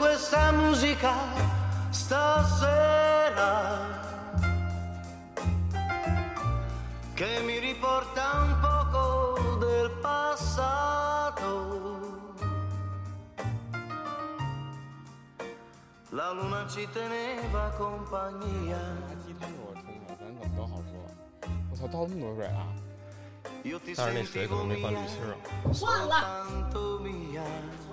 [0.00, 1.12] questa musica
[1.90, 3.78] stasera
[7.14, 11.44] che mi riporta un poco del passato.
[16.10, 18.78] La luna ci teneva compagnia.
[19.24, 20.92] 鸡汤给我冲的，咱怎么都好说。
[21.70, 22.66] 我操，倒那么多水啊！
[23.95, 25.37] 但是那水可能没换滤芯儿啊。
[25.81, 26.15] 忘了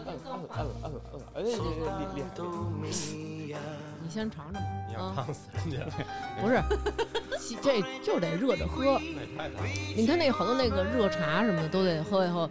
[0.06, 2.42] 摁摁摁摁摁，哎，厉厉厉厉害！soltanto
[2.80, 3.58] mia.
[4.02, 4.68] 你先尝尝吧。
[4.88, 5.84] 你想啊，烫死人家，
[6.40, 6.62] 不是，
[7.60, 8.84] 这就得热着喝。
[8.84, 9.66] 那也太烫。
[9.94, 12.48] 你看那好多那个热茶什么的，都得喝以后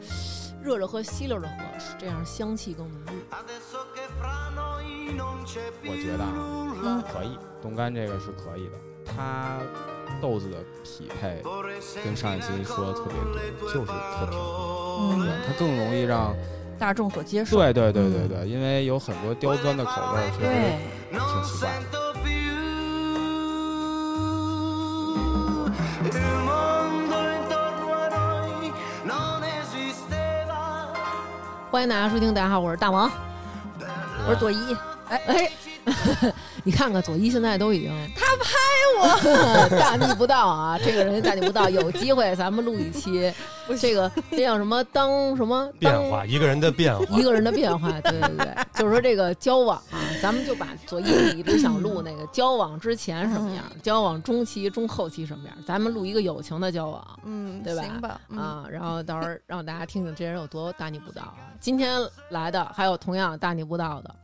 [0.61, 1.53] 热着喝，吸溜着喝，
[1.97, 3.23] 这样香气更浓郁。
[5.89, 6.29] 我觉得啊
[6.75, 7.01] ，nulla.
[7.11, 8.77] 可以，冻干这个是可以的。
[9.03, 9.59] 它
[10.21, 11.41] 豆子的匹配
[12.03, 13.13] 跟上一期说的特别
[13.59, 15.31] 多就是特平衡，对 parole.
[15.45, 16.35] 它更容易让
[16.79, 17.57] 大众所接受。
[17.57, 20.49] 对对对对对，因为有很多刁钻的口味儿，确实
[21.09, 22.07] 挺奇怪的。
[31.69, 33.11] 欢迎大家收听，大家好，我是大王。
[34.27, 34.75] 我是左一，
[35.09, 35.51] 哎哎，
[36.63, 38.55] 你看看左一现在都已经他拍
[38.99, 40.77] 我， 大逆不道啊！
[40.83, 43.31] 这个人大逆不道，有机会咱们录一期，
[43.79, 44.83] 这个这叫什么？
[44.85, 47.17] 当什么变化，一个人的变化。
[47.17, 57.19] 一个人的变化，对对对， 就是说这个交往啊，咱们就把左一你一直想录那个交往之前什么样，交往中期、中后期什么样，咱们录一个友情的交往。
[57.25, 61.51] 嗯，对吧行吧，嗯，啊，然后到时候让大家听听这人有多大逆不道啊！
[61.59, 61.99] 今天
[62.29, 64.15] 来的还有同样大逆不道的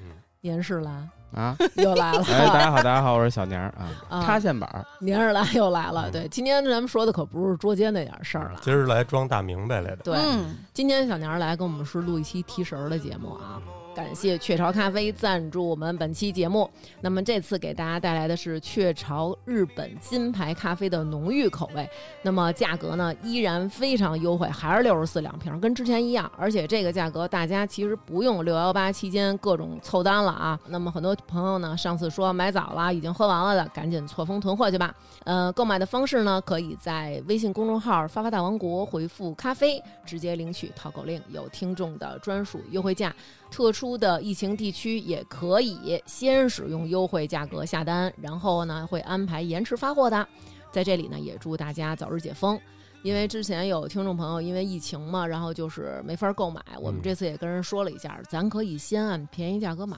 [0.00, 0.06] 嗯，
[0.40, 1.56] 严世兰啊！
[1.76, 4.84] 又来了，哎，大家好，大家好，我是小年儿啊，啊插线板儿。
[5.00, 6.08] 年儿来又来了。
[6.08, 8.60] 嗯对，今天咱们说的可不是捉奸那点事儿了。
[8.62, 9.96] 今儿来装大明白来的。
[9.96, 13.60] 对，嗯，今天小年儿来跟我们是录一期提神儿的节目啊，
[13.96, 16.70] 感谢雀巢咖啡赞助我们本期节目。
[17.00, 21.88] 那么这次给大家带来的是雀巢日本金牌咖啡的浓郁口味，
[22.20, 26.30] 那么价格呢依然非常优惠，还是六十四两瓶，跟之前一样。
[26.36, 30.60] 而且这个价格大家其实不用六幺八期间各种凑单了啊。
[30.68, 34.94] 那么很多朋友呢上次说买早了，已经喝完了的，赶紧错峰囤货去吧。
[35.24, 43.14] 呃，购买的方式呢，可以在微信公众号“发发大王国”回复“咖啡”，直接领取淘口令，有听众的专属优惠价。
[43.48, 50.26] 特殊的疫情地区也可以先使用优惠价格下单，然后呢会安排延迟发货的。
[50.72, 52.58] 在这里呢，也祝大家早日解封。
[53.02, 59.96] 因为之前有听众朋友因为疫情嘛，然后就是没法购买，我们嗯这次也跟人说了一下，咱可以先按便宜价格买，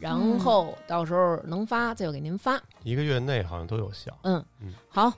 [0.00, 2.60] 然后到时候能发再就给您发。
[2.82, 4.10] 一个月内好像都有效。
[4.22, 5.12] 嗯嗯，好，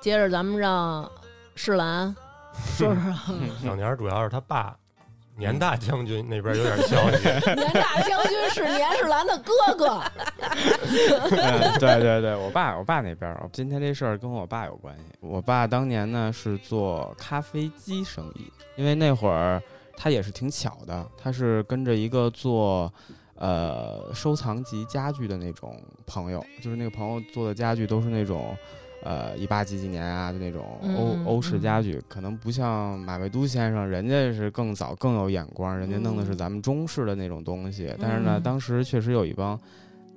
[0.00, 1.10] 接着咱们让
[1.56, 2.14] 世兰
[2.54, 4.76] 说说 小年儿主要是他爸
[5.38, 10.02] 年大将军那边有点消息， 年大将军是年世兰的哥哥。
[11.30, 15.02] 嗯对对对，我爸我爸那边儿，今天这事儿跟我爸有关系。
[15.20, 19.62] 我爸当年呢是做咖啡机生意，因为那会儿
[19.96, 22.92] 他也是挺巧的，他是跟着一个做
[23.36, 28.56] 呃收藏级家具的那种朋友，就是那个朋友做的家具都是那种。
[29.02, 31.60] 呃，一八几几年啊，就那种欧、嗯欧式嗯。
[31.60, 36.36] 家具，可能不像马未都先生，人家是更早更有眼光，人家弄的是嗯。
[36.36, 37.94] 咱们中式的那种东西。
[38.00, 38.42] 但是呢，嗯。
[38.42, 39.58] 当时确实有一帮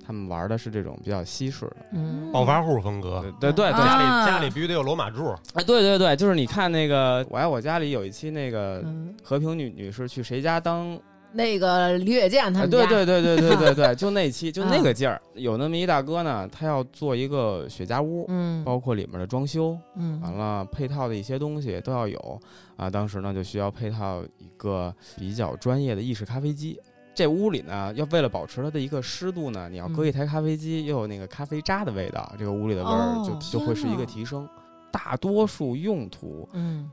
[0.04, 2.30] 他们玩的是这种比较西式的，嗯。
[2.32, 4.02] 暴发户风格，对对对对，家里。
[4.02, 5.32] 啊家里必须得有罗马柱。
[5.54, 10.98] 哎，对对对，就是你看那个《我爱我家》里有一期那个嗯，和平女女士去谁家当，
[11.32, 15.20] 那个李雪健他啊们家，对对对对对对对，就那期就那啊个劲儿。
[15.34, 22.40] 有那么一大哥呢，他要做一个雪茄屋，嗯，包括里面的装修，完嗯了配套的一些东西都要有
[22.76, 22.90] 啊。
[22.90, 26.78] 当时呢就需要配套一个比较专业的意式咖啡机。
[27.14, 34.48] 这屋里呢，要为了保持它的一个湿度呢，你要搁嗯一台咖啡机，又有那个咖啡渣的味道，这个屋里的味儿哦就、就会是一个提升。
[34.90, 36.90] 大多数用途嗯，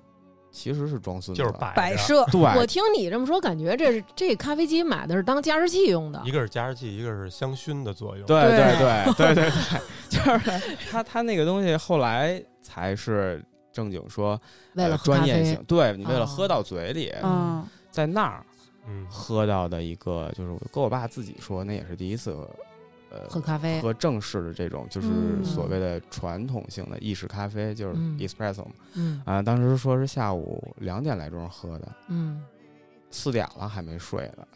[0.52, 6.22] 其实是装孙子，就是摆，摆设，对，我听你这么说，感觉这是这咖啡机买的是当加湿器用的。
[6.26, 6.32] 一。
[6.32, 8.26] 个是加湿器，一个是香薰的作用。
[8.26, 9.52] 对对对对对对对，
[10.10, 14.40] 就是 他他那个东西后来才是正经说
[14.74, 16.26] 为了专业性，，对你为了哦。
[16.26, 18.46] 喝到嘴里，嗯，在那儿
[18.88, 22.36] 嗯，喝到的一个，就是跟我爸自己说，那也是第一次，
[23.12, 28.72] 呃，喝咖啡，喝正式的这种，就是嗯所谓的传统性的意式咖啡，就是嗯 espresso 嘛。
[28.94, 32.42] 嗯啊，当时说是下午两点来钟喝的，嗯，
[33.10, 34.48] 四点了还没睡呢，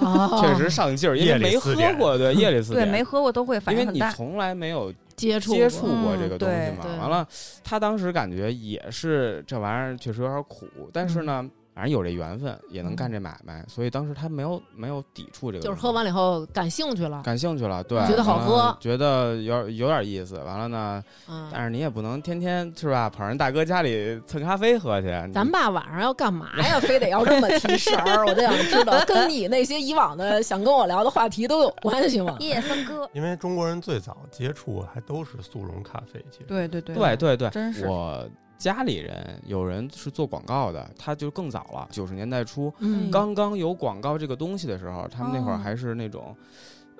[0.00, 4.00] 哦 确实上劲儿，因夜里为没喝4点过，对，夜里四对，点，没喝过都会反因为你。
[4.12, 6.84] 从来没有接触接触过过这个东西嘛。
[6.98, 7.26] 完了，
[7.62, 17.22] 他当时感觉也是这玩意儿确实有点苦，但是呢，反正有这缘分，也能干这买卖，所以当时他没有没有抵触这个，就是喝完了以后感兴趣了。
[17.22, 20.38] 感兴趣了，对，觉得好喝觉得有有点意思。
[20.38, 25.08] 完了呢，嗯，但是你也不能天天是吧，跑人大哥家里蹭咖啡喝去。
[25.32, 26.80] 咱爸晚上要干嘛呀？
[26.80, 28.26] 非得要这么提神儿？
[28.26, 32.36] 我就想知道，跟你那些以往的想跟我聊的话题都有关系吗？
[32.40, 38.28] 叶森哥，因为中国人最早接触还都是速溶咖啡，其实对对对对对对，真是我
[38.60, 46.36] 家里人有人是做广告的，他就更早了，九十年代初，嗯，刚刚有广告这个东西的时候，他们那会儿哦还是那种。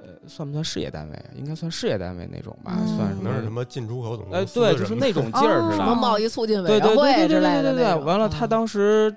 [0.03, 1.25] 呃，算不算事业单位？
[1.37, 5.71] 应该算事业单位那种吧，嗯算什么可能是什么进出口总呃，公司对，就是那种劲儿。
[5.73, 9.15] 什么贸易促进委对对员会对对对之类的对完了，他嗯当时，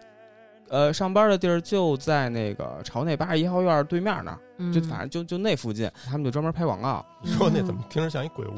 [0.74, 4.40] 呃，上班的地儿就在那个朝内八十一号院对面那儿，
[4.74, 7.06] 就嗯反正就就那附近，他们就专门拍广告。
[7.22, 8.54] 你说那怎么听着像一鬼屋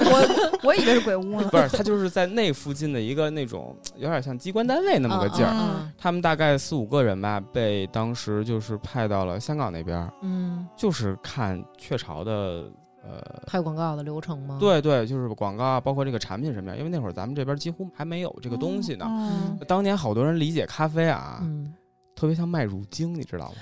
[0.00, 1.48] 我 我以为是鬼屋呢。
[1.52, 5.52] 不是，他就是在那附近的一个那种有点像机关单位那么个劲儿。
[5.54, 12.64] 嗯他们大概四五个人吧，被当时就是派到了香港那边，嗯，就是看雀巢的。
[13.02, 19.06] 呃，拍广告的流程吗？，对对，就是广告啊，包括这个产品什么样，因为那会儿咱们这边几乎还没有这这个东西呢。
[19.08, 21.72] 嗯当年好多人理解咖啡啊，嗯，
[22.14, 23.54] 特别像卖乳精，你知道吗？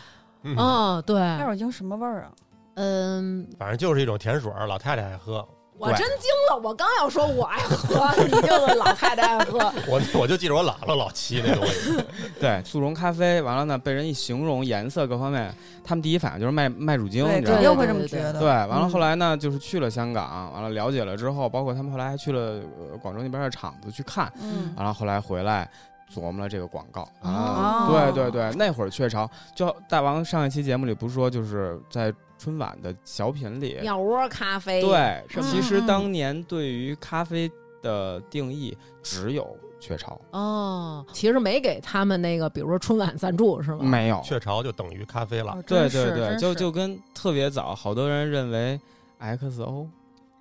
[0.42, 2.32] 嗯，哦，对，那乳精什么味儿啊？
[2.74, 5.46] 嗯，反正就是一种甜水儿，老太太爱喝。
[5.80, 11.96] 我真惊了，我刚要说我爱喝， 你就是老太太爱喝，我我就记着我姥姥老沏那东西。
[12.38, 17.62] 对，速溶咖啡，完了呢，被人一形容颜色各方面，他们第一反应就是卖卖乳精，对，你知道吗？
[17.62, 18.38] 肯定会这么对对觉得。
[18.38, 22.60] 对，完了嗯后来呢，就是去了香港，完了了解了之后，包括他们后来还去了
[22.90, 25.68] 呃广州那边的厂子去看，嗯，完了后来回来
[26.14, 37.50] 琢磨了这个广告啊，哦对对对，那会儿雀巢，就大王上一期节目里不是说就是在春晚的小品里，鸟窝咖啡，对，其实当年对于咖啡
[37.82, 43.84] 的定义只有雀巢，哦，其实没给他们那个，比如说春晚赞助是吗？
[43.84, 45.52] 没有，雀巢就等于咖啡了。
[45.52, 48.80] 哦对对对，就就跟特别早，好多人认为
[49.20, 49.86] XO，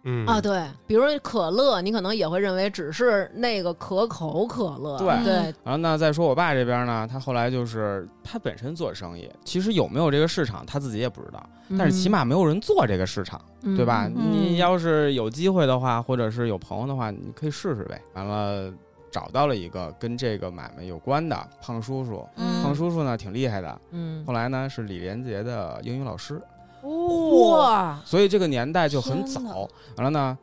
[0.03, 11.43] 嗯啊，对，比如说可乐，你可能也会认为只是那个可口可乐，对对，然后呢，再说我爸这边呢，他后来就是他本身做生意，其实有没有这个市场他自己也不知道，
[11.77, 14.09] 但是起码没有人做这个市场，嗯对吧？
[14.15, 18.01] 嗯你要是有机会的话，或者是有朋友的话，你可以试试呗。
[18.13, 18.73] 完了。
[19.11, 26.39] 找到了一个跟这个买卖有关的胖叔叔，嗯胖叔叔呢挺厉害的，嗯，后来呢是李连杰的英语老师，
[26.83, 29.67] 哇，所以这个年代就很早。
[29.97, 30.37] 完了呢，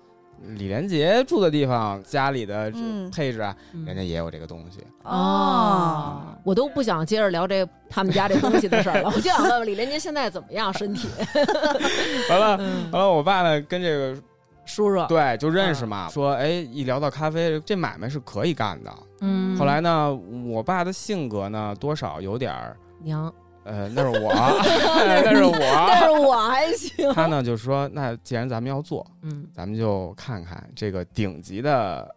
[0.57, 2.71] 李连杰住的地方，家里的
[3.13, 3.85] 配置啊，嗯。
[3.85, 4.81] 人家也有这个东西。
[5.03, 11.09] 哦，我都不想接着聊这他们家这东西的事儿了， 我就想问问李连杰现在怎么样，身体？
[12.29, 12.91] 完了，嗯。
[12.93, 14.21] 完了，我爸呢跟这个
[14.65, 18.93] 叔叔，对就认识嘛，说哎，一聊到咖啡，这买卖是可以干的。
[19.21, 23.33] 嗯，后来呢，我爸的性格呢，多少有点儿，娘，
[23.67, 26.19] 呃，那是我， 那是但我。
[26.19, 32.15] 是我还行，他呢就说，那既然咱们要做，嗯咱们就看看这个顶级的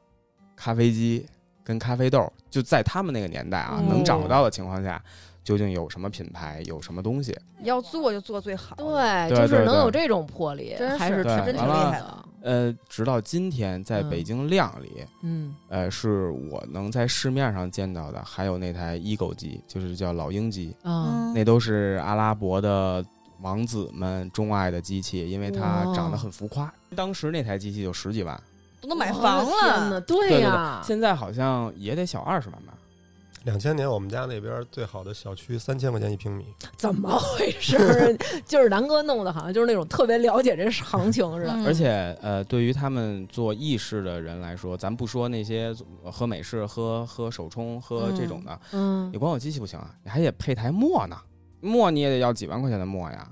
[0.56, 1.26] 咖啡机
[1.64, 5.02] 跟咖啡豆，就在他们那个年代啊，嗯能找到的情况下，
[5.44, 7.36] 究竟有什么品牌，有什么东西。
[7.64, 8.76] 要做就做最好。
[8.78, 12.26] 对，对就是能有这种魄力，真还是真挺厉害的。
[12.42, 23.04] 呃，直到今天，在嗯北京量里，嗯呃，是我能在市面上见到的，还有那台 Ego 机，就是叫老鹰机，啊，那都是阿拉伯的
[23.42, 26.74] 王子们钟爱的机器，因为它长得很浮夸。
[26.96, 28.42] 当时那台机器就十几万，
[28.80, 32.74] 都能买房了，对对呀，现在好像也得小二十万吧。
[33.50, 36.46] 两千年我们家那边最好的小区三千块钱一平米，
[36.78, 38.16] 怎么回事？
[38.46, 41.52] 就是南哥弄的，好像就是那种特别了解这行情似的。
[41.54, 45.76] 嗯而且呃，对于他们做意式的人来说，咱不说那些
[46.12, 51.18] 喝美式、喝喝手冲、喝这种的，嗯你，光有机器不行啊，你还得配台磨呢，
[51.60, 53.28] 磨你也得要几万块钱的磨呀。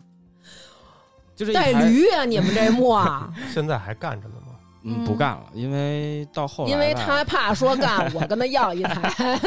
[1.36, 4.47] 就这带台，驴啊，你们这磨啊， 现在还干着呢吗？
[4.88, 9.38] 嗯，嗯不干了，因为到后来，因为他怕说干， 我跟他要一台。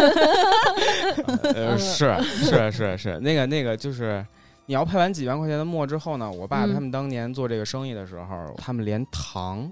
[1.54, 4.24] 呃是是是是那个那个就是。
[4.66, 6.30] 你要配完几万块钱的墨之后呢？
[6.30, 9.68] 我爸嗯他们当年做这个生意的时候，他们连糖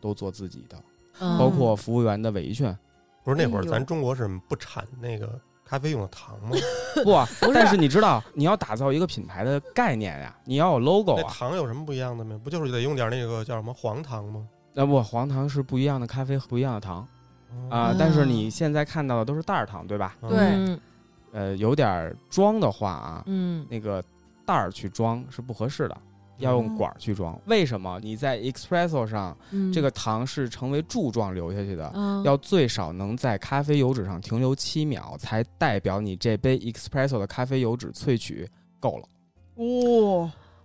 [0.00, 0.76] 都做自己的，
[1.18, 2.72] 嗯包括服务员的围裙。
[3.24, 6.50] 不是那会儿咱中国是不产那个咖啡用的糖吗？
[7.02, 11.28] 不啊，但是你知道，你要打造一个品牌的概念呀，你要有 logo 那啊。
[11.36, 12.38] 糖有什么不一样的吗？
[12.44, 14.46] 不就是得用点那个叫什么黄糖吗？
[14.74, 17.06] 那不，黄糖是不一样的咖啡，不一样的糖
[17.70, 20.16] 啊、嗯但是你现在看到的都是袋儿糖，对吧？
[20.22, 20.80] 嗯对嗯
[21.32, 24.02] 呃，有点儿装的话啊，嗯那个
[24.44, 25.96] 袋儿去装是不合适的。
[26.38, 27.40] 要用管儿去装。
[27.46, 28.00] 为什么？
[28.02, 38.48] 你在 espresso 上，嗯这个糖是成为柱状流下去的，嗯要最少能在咖啡油脂上停留七秒，才代表你这杯 espresso 的咖啡油脂萃取
[38.80, 39.08] 够了。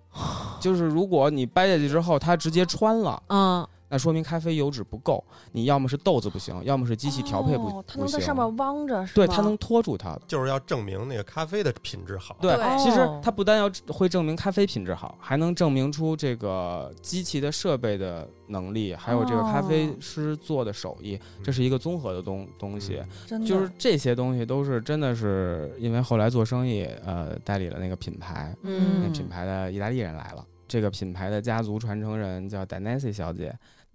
[0.10, 5.24] 哇，就是如果你掰下去之后，它直接穿了，嗯那说明咖啡油脂不够。
[5.52, 8.00] 你要么是豆子不行，要么是机器调配不、哦它。
[8.00, 10.18] 能在上面汪着，是对，它能托住它。
[10.28, 12.38] 就是要证明那个咖啡的品质好。
[12.40, 23.02] 对，对其实哦它不单要会证明咖啡品质好，还能证明出这个机器的设备的能力，还有这个咖啡师做的手艺，这是一个综合的东东西。
[23.26, 30.46] 真的就是这些东西都是真的是因为后来做生意，呃，代理了那个品牌，那嗯品牌的意大利人来了。
[30.68, 33.52] 这个品牌的家族传承人叫 Danesi 小姐，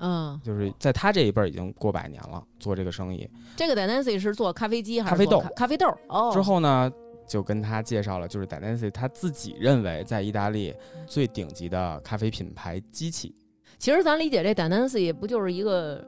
[0.07, 3.27] 嗯，就是在他这一辈儿已经过百年了，做这个生意。
[3.57, 6.31] 这个 Nancy 是做咖啡机还是咖啡豆咖咖啡豆哦。
[6.31, 6.93] 之后呢，
[7.27, 10.75] 就跟他介绍了，就是 Danesi 她自己认为在意大利
[11.07, 13.35] 最顶级的咖啡品牌机器。
[13.79, 16.05] 其实咱理解这 Nancy 不就是一个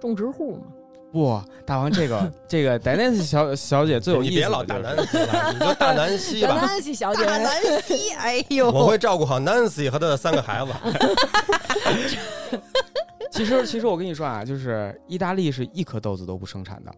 [0.00, 0.62] 种植户吗？
[1.10, 6.68] 不，大王这个 这个 Danesi 小小姐最有意思你别老大南西了，你就大南西 吧。
[6.68, 10.72] Nancy 小姐，大南西，哎呦，我会照顾好 Nancy 和他的三个孩子。
[13.38, 16.92] 其实其实我跟你说啊，就是意大利是一颗豆子都不生产的。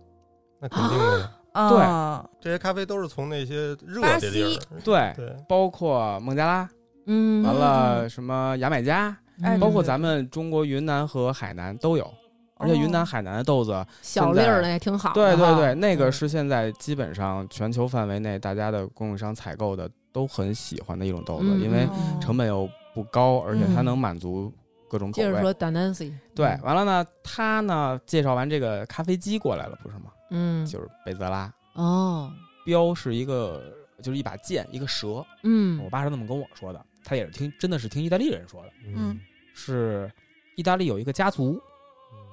[0.58, 4.58] 那肯定的呀，对，这些咖啡都是从那些热巴的地儿。
[4.82, 6.68] 对，对，包括孟加拉，
[7.06, 12.10] 嗯，完了什么牙买加，哎包括咱们中国云南和海南都有。
[12.56, 21.60] 而且云南、哦海南的豆子，小粒儿的也挺好的对对对，那个嗯是现在基本上全球范围内大家的供应商采购的都很喜欢的一种豆子，嗯。
[21.60, 23.84] 因为嗯成本又不高，而且它嗯。
[23.86, 24.52] 能满足
[24.90, 25.24] 各种口味。
[25.24, 30.10] 接着说 Nancy，对，完了呢，他呢介绍完这个咖啡机过来了，不是吗？
[30.30, 32.32] 嗯，就是贝泽拉，哦，
[32.64, 35.24] 标是一个就是一把剑，一个蛇。
[35.44, 35.80] 嗯。
[35.82, 39.18] 我爸是那么跟我说的，他也是听真的是听意大利人说的，嗯。
[39.54, 40.10] 是
[40.56, 41.60] 意大利有一个家族，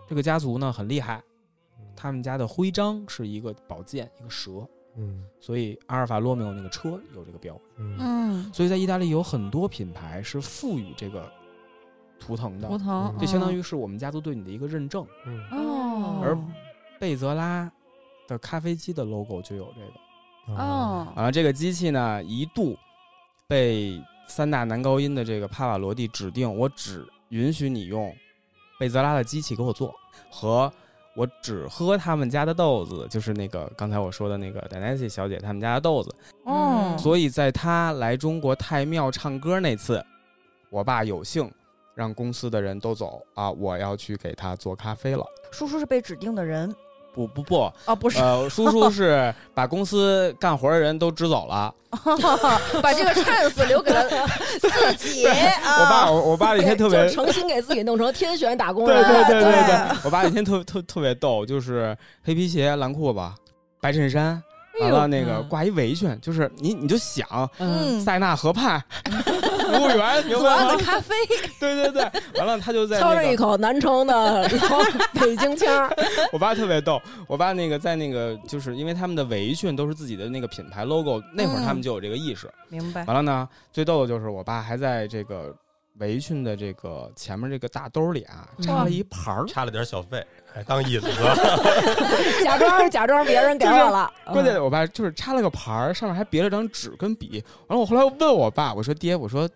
[0.07, 1.23] 这个家族呢很厉害，
[1.95, 5.23] 他们家的徽章是一个宝剑，一个蛇，嗯。
[5.39, 7.59] 所以阿尔法罗密欧那个车有这个标。
[7.77, 7.97] 嗯。
[7.99, 11.31] 嗯，所以在意大利有很多品牌是赋予这个
[12.19, 12.67] 图腾的。
[12.67, 15.05] 图，腾，这相当于于是我们家族对你的一个认证。
[15.25, 15.39] 嗯。
[15.51, 16.37] 哦，而
[16.99, 17.71] 贝泽拉
[18.27, 20.57] 的咖啡机的 logo 就有这个。
[20.61, 22.77] 哦，啊，这个机器呢一度
[23.47, 28.15] 被三大男高音的这个帕瓦罗蒂指定，我只允许你用
[28.79, 29.93] 贝泽拉的机器给我做，
[30.29, 30.71] 和
[31.15, 36.15] 我只喝他们家的豆子，就是那个刚才我说的那个 Danesi 小姐他们家的豆子。
[36.43, 40.03] 哦，所以在他来中国太庙唱歌那次，
[40.69, 41.51] 我爸有幸
[41.97, 45.25] 让公司的人都走啊，我要去给他做咖啡了。
[45.51, 46.71] 叔叔是被指定的人
[47.11, 51.73] 不不不，哦，不是，呃，叔叔是把公司干活的人都支走了。
[52.83, 54.03] 把这个 chance 留给了
[54.61, 55.79] 自己啊。
[55.79, 63.19] 我爸，我我爸那天特别就，诚心给自己弄成天选打工对人，对对对对对，我爸那天特特特别逗，就是黑皮鞋、蓝裤子、
[63.81, 64.39] 白衬衫，
[64.81, 67.25] 完了那个嗯挂一围裙，就是你你就想
[67.57, 68.83] 嗯，塞纳河畔
[69.67, 70.83] 服务员，明左白吗岸的？
[70.83, 71.15] 咖啡，
[71.59, 74.79] 对对对，完了他就在操着一，口南城的老
[75.19, 75.95] 北京腔儿，
[76.31, 82.49] 我爸特别逗，我爸那个在那个就是因为他们的围裙都是自己的那个品牌 logo，那会儿他们就有这个意识。
[82.69, 83.03] 明白？
[83.05, 85.53] 完了呢，最逗的就是我爸还在这个
[85.99, 89.45] 围裙的这个前面这个大兜里啊插了一盘儿。
[89.47, 90.23] 差了点小费，
[90.53, 91.07] 哎，当椅子。
[92.43, 97.43] 假装假装别人给我了， 关键我爸就是插了个盘儿，上面还别了张纸跟笔。
[97.67, 99.49] 完了，我后来问我爸，我说爹，我说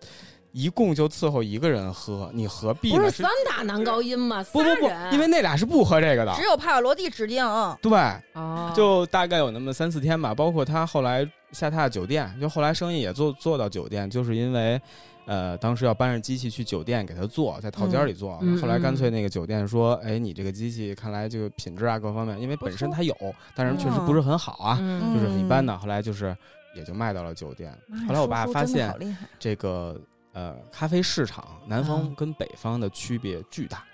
[0.50, 2.98] 一共就伺候一个人喝，你何必呢？
[2.98, 4.44] 不是三大男高音吗？
[4.52, 6.42] 不不不，因为那俩是不喝这个的只。
[6.42, 7.92] 有帕瓦罗蒂指定，嗯对，
[8.32, 10.34] 哦就大概有那么三四天吧。
[10.34, 14.80] 包括他后来下榻酒店，就后来生意也做做到酒店，就是因为。
[15.24, 18.38] 呃，当时要搬着机器去酒店给他做，在套间里做。
[18.60, 23.14] 后来干脆那个酒店说：“哎，你这个机器看来这个品质啊各方面，因为本身它有，
[23.54, 25.78] 但是确实不是很好啊，嗯就是很一般的。
[25.78, 26.36] 后来就是
[26.74, 27.72] 也就卖到了酒店。
[28.08, 28.92] 后来我爸发现
[29.38, 30.00] 这个
[30.32, 33.84] 呃咖啡市场南方嗯跟北方的区别巨大。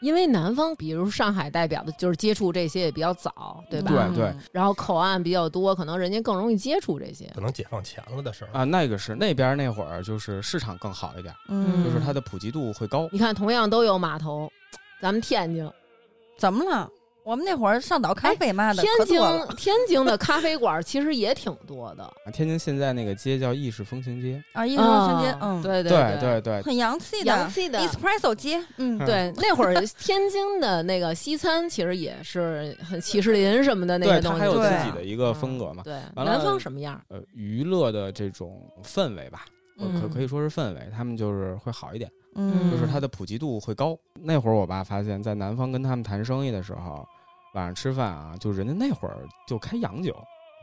[0.00, 3.90] 因为南方，比如上海代表的就是接触这些也比较早，对吧？
[4.14, 7.30] 对对嗯然后口岸比较多，可能人家更容易接触这些。
[7.34, 8.50] 可能解放前了的事儿。
[8.52, 13.08] 啊，那个是那边那会儿就是市场更好一点，嗯，就是它的普及度会高。
[13.12, 14.50] 你看，同样都有码头，
[15.00, 15.70] 咱们天津，
[16.36, 16.88] 怎么了？
[17.28, 19.20] 我们那会儿上岛咖啡嘛的，天津
[19.54, 22.10] 天津的咖啡馆其实也挺多的。
[22.32, 35.82] 天津现在那个街叫意式风情街，啊，意式风情街嗯，对对对对对，很洋气的，洋气的 espresso 街，嗯，对，那会儿天津的那个西餐其实也是很起士林什么的那对些东西，它还有自己的一个风格嘛。
[35.82, 36.98] 对，完了南方什么样？
[37.08, 39.44] 呃，娱乐的这种氛围吧，
[39.78, 43.94] 呃可嗯可以说是氛围，他们就是会好一点，嗯，就是它的普及度会高。
[44.14, 47.06] 那会儿我爸发现，在南方跟他们谈生意的时候，
[47.54, 50.14] 晚上吃饭啊，就人家那会儿就开洋酒，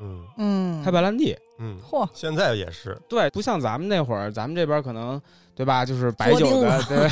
[0.01, 0.25] 嗯。
[0.37, 5.21] 嗯，开白兰地，嗯，嚯，现在也是，对，不像咱们那会儿，咱们这边可能
[5.55, 7.09] 对吧，就是白酒的，对，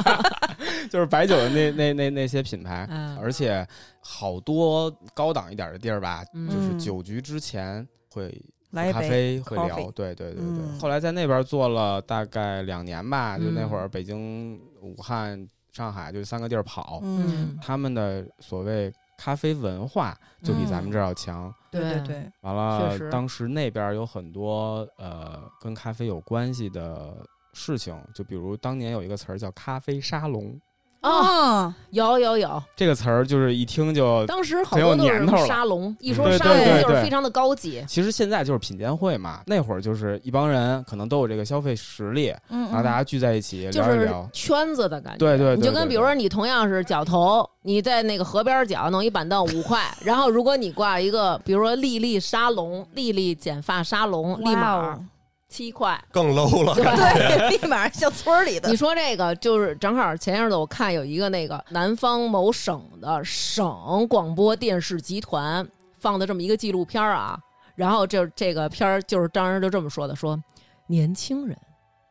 [0.88, 3.18] 就是白酒的那那那那些品牌，嗯。
[3.18, 3.66] 而且
[4.00, 8.30] 好多高档一点的地儿吧，嗯就是酒局之前会
[8.72, 10.42] 咖来咖，啡会 coffee 聊，对对对对。
[10.42, 10.78] 嗯。
[10.80, 21.52] 后来在那边做了大概两年吧，就那嗯会儿北京、武汉、上海就三个地儿跑，嗯，他们的所谓咖啡文化就比咱们这儿要强。
[21.70, 21.82] 对。
[21.82, 27.14] 对对对，完了，当时那边有很多呃跟咖啡有关系的
[27.52, 30.58] 事情，就比如当年有一个词儿叫咖啡沙龙，
[31.06, 34.26] 哦，啊，有有有，这个词儿就是一听就。
[34.26, 35.46] 当时好多都是年头了。
[35.46, 37.84] 沙龙，一说沙龙就是非常的高级。
[37.86, 44.28] 其实现在就是品鉴会嘛，那会儿就是一帮人可能都有这个消费实力，嗯，然后大家聚在一起就是聊一聊。
[44.32, 55.04] 圈子的感觉，对对对你就跟比如说你同样是绞头，你在那个河边绞弄一板凳五块，然后如果你挂一个比如说丽丽沙龙、丽丽剪发沙龙，立哇马哦
[55.48, 56.02] 七块。
[56.10, 58.68] 更 low 了，对对， 立马像村儿里的。
[58.68, 65.66] 你，说这个就是正好前阵子我看有一个那个南方某省的省广播电视集团
[65.98, 67.38] 放的这么一个纪录片啊，
[67.74, 70.40] 然后就这个片儿就是当时就这么说的，说
[70.86, 71.56] 年轻人，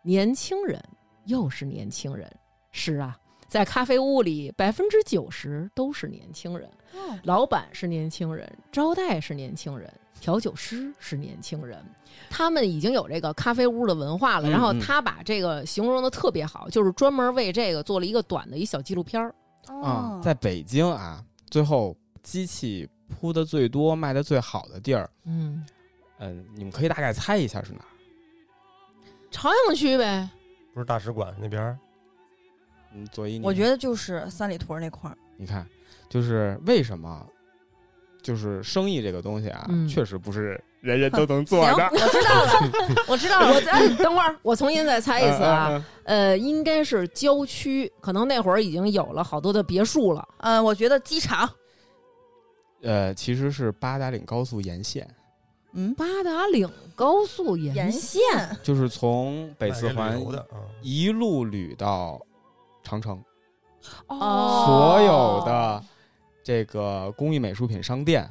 [0.02, 0.82] 年轻人
[1.26, 2.32] 又是年轻人，
[2.72, 11.84] 是啊，在咖啡屋里百分之九十都是年轻人，嗯老板是年轻人，招待是年轻人，调酒师是年轻人，
[12.30, 14.48] 他们已经有这个咖啡屋的文化了。
[14.48, 19.34] 嗯然后嗯他把这个形容的特别好，就是专门为这个做了一个短的一小纪录片儿。
[19.68, 25.66] 啊哦，在北京啊，最后机器铺的最多、卖的最好的地儿，嗯，
[26.20, 27.90] 嗯，你们可以大概猜一下是哪儿？
[29.32, 30.30] 朝阳区呗。
[30.74, 31.80] 不是大使馆那边儿，
[32.94, 35.66] 嗯，左一，我觉得就是三里屯那块儿，你看，
[36.10, 37.26] 就是为什么，
[38.26, 41.90] 就是生意这个东西啊，嗯确实不是人人都 能做的。
[41.94, 43.54] 我知道了，我知道了。
[43.54, 45.68] 我哎 等会儿，我重新再猜一次啊。
[45.70, 45.86] 嗯嗯
[46.32, 50.28] 呃，应该是郊区，可能那会儿已经有了好多的别墅了。
[50.40, 51.48] 嗯，我觉得机场，
[52.82, 55.08] 呃，其实是八达岭高速沿线，
[55.74, 58.22] 嗯，八达岭高速沿沿线，
[58.64, 60.20] 就是从北四环
[60.82, 62.20] 一路捋到
[62.84, 63.24] 长城，
[64.08, 65.84] 哦所有的
[66.46, 68.30] 这个工艺美术品商店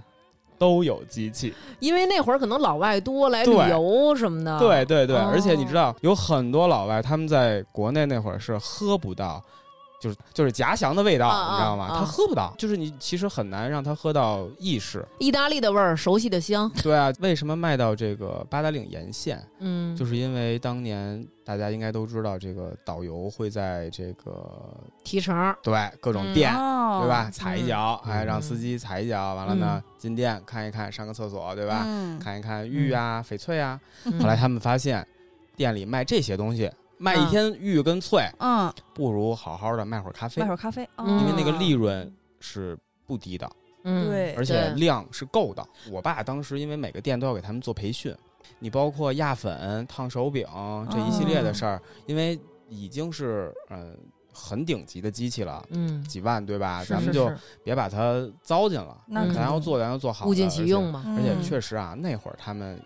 [0.57, 1.53] 都有机器。
[1.81, 4.57] 因为那会儿可能老外多来旅游什么的。
[4.61, 9.43] 对对对，哦而且你知道，有很多老外他们在国内那会儿是喝不到。
[10.05, 11.89] 就是就是夹祥的味道，啊你知道吗？
[11.89, 15.03] 他喝不到，就是你其实很难让他喝到意式。
[15.19, 16.71] 意大利的味儿，熟悉的香。
[16.83, 19.43] 对啊，为什么卖到这个八达岭沿线？
[19.61, 24.47] 嗯，就是因为当年大家应该都知道，这个导游会在这个
[25.03, 25.57] 提成儿。
[25.63, 27.31] 对各种嗯店，哦对吧？
[27.33, 31.85] 踩一脚，嗯哎，让司机踩一脚，完了呢，进店看一看，上个厕所，对吧？
[31.87, 33.81] 嗯，看一看玉啊、翡翠啊。
[34.05, 35.07] 嗯后来他们发现，
[35.57, 40.41] 店里卖这些东西，卖一天玉跟翠，嗯，不如好好的卖会儿咖啡。
[40.43, 42.77] 卖，会儿咖啡，嗯因为那个哦利润是
[43.07, 43.51] 不低的，
[43.83, 44.35] 嗯，对。
[44.35, 45.67] 而且量是够的。
[45.91, 48.15] 我爸当时因为每个店都要给他们做培训，
[48.59, 50.47] 你包括压粉、烫手柄
[50.91, 53.97] 这一系列的事儿，因为已经是嗯、呃
[54.37, 55.65] 很顶级的机器了。
[55.71, 56.83] 嗯，几万对吧？
[56.83, 57.31] 是咱们就
[57.63, 61.05] 别把它糟践了，那嗯咱要做咱要做好的，物尽其用嘛。
[61.17, 62.81] 而且确实啊，那会儿他们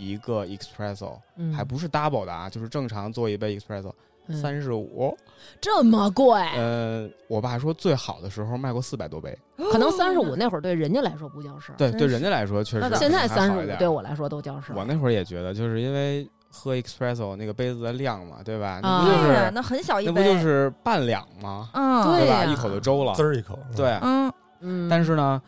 [0.00, 3.92] 一个 espresso 嗯，还不是 double 的啊，就是正常做一杯 espresso
[4.28, 5.16] 嗯三十五。
[5.60, 9.36] 这么贵，呃，我爸说最好的时候卖过四百多杯。
[9.70, 14.76] 可能三十五那会儿对人家来说不叫事儿，对，对人家来说确实那现在还三十五对我来说都叫事儿。
[14.76, 18.80] 我那会儿也觉得，就是因为喝 espresso 那个杯子的量嘛，对吧？
[18.82, 21.68] 那啊不就对呀，是那很小一那杯，不就是半两吗？
[21.74, 22.16] 嗯，吧？
[22.16, 23.22] 对呀一口就粥了滋。
[23.22, 25.40] 儿一口，嗯对，嗯，嗯，但是呢，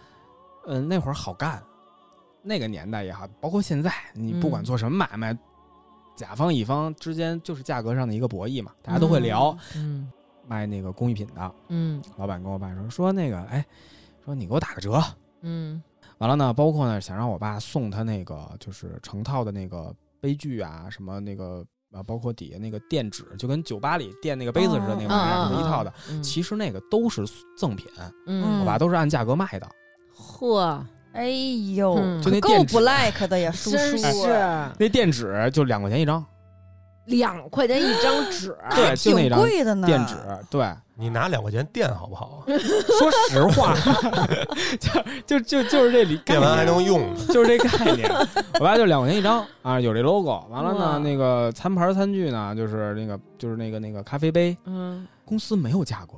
[0.66, 1.62] 嗯，那会儿好干，
[2.42, 5.36] 那个年代也好，包括现在，你不管嗯做什么买卖，
[6.16, 9.56] 甲方乙方之间就是价格上的一个博弈嘛，大家都会聊。
[9.76, 10.10] 嗯
[10.48, 13.64] 卖那个工艺品的嗯老板跟我爸说说那个，哎，
[14.24, 15.00] 说你给我打个折。
[15.42, 15.80] 嗯
[16.18, 27.24] 完了呢，包括呢，想让我爸送他那个就是成套的那个杯具啊，什么那个啊，包括底下那个垫纸，就跟酒吧里垫那个杯子似的那个玩意儿，嗯是一套的。，嗯其实那个都是
[27.56, 27.86] 赠品，
[28.26, 29.68] 嗯我爸都是按价格卖的。
[30.14, 31.28] 嚯，哎
[31.74, 34.28] 呦，就那电纸不 like 的呀，叔真叔，是
[34.78, 36.24] 那电纸就两块钱一张，
[37.06, 39.86] 两块钱一张纸，对，就那挺张贵的呢。
[39.86, 40.14] 电纸，
[40.48, 42.44] 对，你拿两块钱垫好不好？
[42.48, 43.74] 说实话，
[45.26, 47.14] 就就就就是这里概垫完还，能用。
[47.28, 48.10] 就是这概念。
[48.54, 50.46] 我爸就两块钱一张啊，有这 logo。
[50.48, 56.14] 完了哇呢，那个餐盘餐具呢，就是那个就是那个那个咖啡杯，嗯，公司没有价格，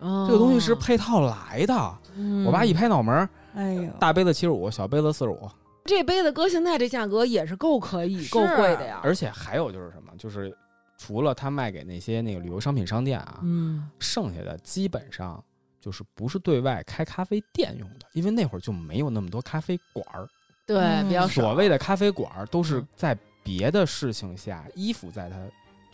[0.00, 1.94] 这这个东西是配套来的。
[2.18, 5.50] 嗯我爸一拍脑门儿，哎呦，大杯子七十五，小杯子四十五。
[5.84, 9.00] 这杯子搁现在这价格也是够可以、是够贵的呀。
[9.02, 10.56] 而且还有就是什么，就是
[10.98, 15.42] 除了他卖给那些那个旅游商品商店啊，嗯，剩下的基本上
[15.80, 20.28] 就是不是对外开咖啡店用的，因为那会儿就没有那么多咖啡馆儿。
[20.66, 25.36] 对，嗯比较少所谓的咖啡馆儿都是嗯在别的事情下依附在它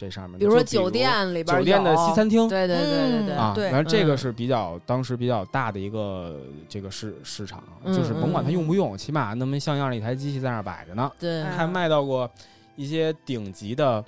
[0.02, 2.48] 这上面，比如说酒店里边酒店的西餐厅。
[2.48, 11.10] 对对对对对，啊，对然后这个嗯是比较当时比较大的一个这个市市场，嗯就是甭管它用不用，起码那么像样的一台机器在那儿摆着呢。
[11.20, 12.28] 对，嗯还卖到过
[12.74, 14.04] 一些顶级的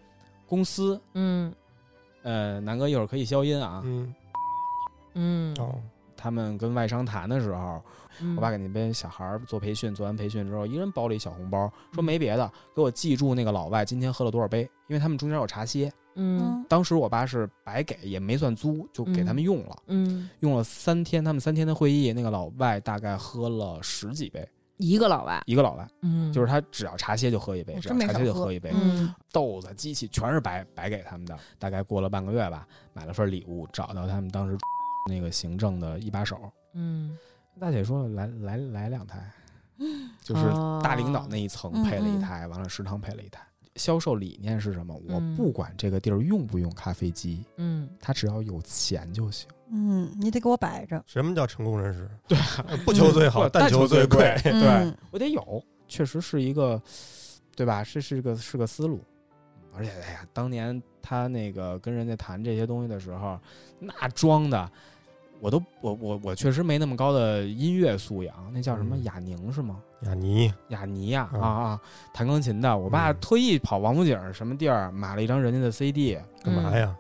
[0.48, 1.52] 公司，嗯
[2.22, 3.80] 呃，南哥一会儿可以消音啊。
[3.85, 4.14] 嗯，
[5.14, 5.74] 嗯，哦，
[6.16, 7.80] 他们跟外商谈的时候，
[8.20, 15.92] 嗯我爸给那边小孩儿做培训，做完培训之后，一人包了一小红包，说没别的，给我记住那个老外今天喝了多少杯，因为他们中间有茶歇。
[16.14, 16.64] 嗯。
[16.68, 29.12] 当时我爸是白给，也没算租，就给他们用了，嗯，用了三天，他们三天的会议，那个老外大概喝了十几杯，一个老外，一个老外，嗯，就是他只要茶歇就喝一杯，只要茶歇就喝一杯，嗯。
[29.33, 31.37] 豆子、机器全是白白给他们的。
[31.59, 34.57] 大概过了半个月吧，买了份礼物，找到他们当时
[35.11, 36.38] 那个行政的一把手，
[36.74, 37.18] 嗯，
[37.61, 39.31] 大姐说来来来两台，
[40.23, 43.40] 就是哦大领导那一层嗯配了一嗯台，完了食堂配了一台。
[43.77, 44.95] 销售理念是什么？
[45.09, 49.49] 我嗯不管这个地儿用不用咖啡机，嗯他只要有钱就行。
[49.71, 51.03] 嗯，你得给我摆着。
[51.07, 52.09] 什么叫成功人士？
[52.29, 52.38] 对，
[52.85, 54.37] 不求最好，不但求最贵。
[54.45, 56.81] 对嗯我得有，确实是一个，
[57.57, 57.83] 对吧？
[57.83, 59.01] 是是个是个思路。
[59.77, 63.37] 而且，哎呀，当年他那个跟人家谈这些东西的时候，
[63.81, 64.71] 那装的，
[65.44, 68.35] 我都我我我确实没那么高的音乐素养。
[68.50, 69.76] 那叫什么嗯雅宁是吗？
[70.00, 71.80] 雅尼，雅尼呀、嗯啊啊，
[72.14, 72.78] 弹钢琴的。
[72.78, 76.96] 我爸嗯特意跑王府井什么地儿买了一张人家的 CD，干嘛呀？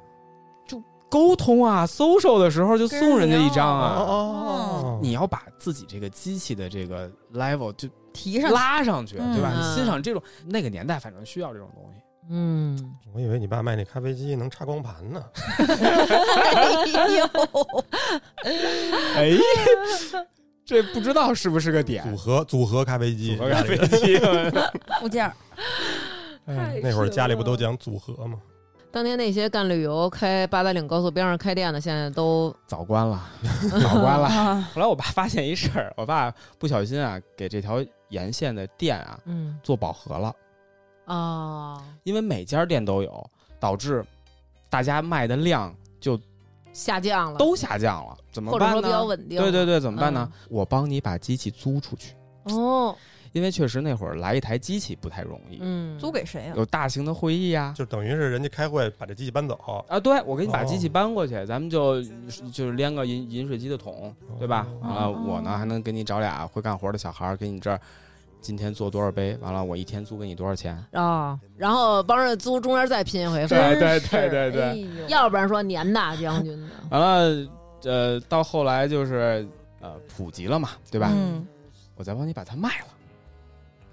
[0.66, 0.78] 就
[1.08, 3.96] 沟通啊，social 的时候就送人家一张啊。
[3.98, 9.52] 哦你要把自己这个机器的这个 level 就提上拉上去，对吧？
[9.54, 12.00] 嗯你欣赏这种那个年代，反正需要这种东西。
[12.30, 15.22] 嗯，我以为你爸卖那咖啡机能插光盘呢。
[16.54, 17.26] 哎呦，
[19.16, 19.30] 哎，
[20.64, 22.02] 这不知道是不是个点。
[22.04, 22.16] 组？
[22.16, 24.18] 合组合咖啡机，组合咖啡机，
[25.00, 25.32] 附件儿。
[26.46, 26.80] 哎。
[26.82, 28.38] 那会儿家里不都讲组合吗？
[28.90, 33.20] 当年那些干旅游、开八达岭高速边上开店的，现在都早关了，
[33.82, 34.28] 早关了。
[34.28, 39.58] 啊，后来我爸发现一事儿，我爸不小心啊，给这条沿线的店啊嗯。
[39.64, 40.32] 做饱和了，
[41.06, 44.04] 哦，因为每家店都有，导致
[44.68, 46.18] 大家卖的量就
[46.72, 48.76] 下降了，都下降了，怎么办呢？
[48.76, 50.30] 或者说比较稳定，对对对，怎么办呢？
[50.48, 52.14] 我帮你把机器租出去，
[52.44, 52.96] 哦，
[53.32, 56.54] 因为确实那会儿来一台机器不太容易，嗯，租给谁呀？
[56.56, 62.02] 有大型的会议呀、就等于是人家开会把这机器搬走，啊，对，我给你把机器哦搬过去，咱们就
[62.52, 64.66] 就是连个饮饮水机的桶，对吧？
[64.80, 67.80] 哦完了，我呢还能给你找俩会干活的小孩儿，给你这儿
[68.44, 70.76] 今天做多少杯，完了我一天租给你多少钱？
[70.92, 77.48] 啊，然后帮着租，中间再拼一回，对对对对对哎要不然说年大将军呢，完了，
[77.84, 79.48] 呃，到后来就是
[79.80, 81.10] 呃普及了嘛，对吧？
[81.10, 81.46] 嗯，
[81.96, 82.86] 我再帮你把它卖了。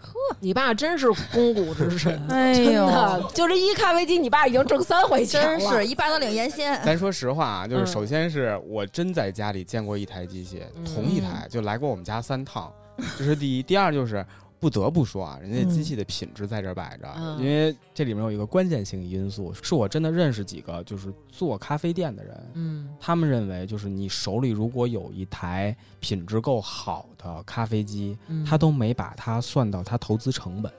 [0.03, 6.81] 呵你爸真是肱骨之神，哎真呦，的，就这一咖啡机，你爸已经挣三回钱真了，是一八达岭沿线。
[6.83, 12.73] 咱说实话啊，就是嗯首先是我真在家里见过一台机器，嗯同一台就来过我们家三趟，
[13.15, 13.63] 这是第一。
[13.63, 14.25] 第二就是
[14.61, 30.71] 不得不说啊，人家机器的品质在这儿摆着，嗯因为这里面有一个关键性因素，是我真的认识几个就是做咖啡店的人，嗯他们认为就是你手里如果有一台品质够好的咖啡机，嗯，他都没把它算到他投资成本，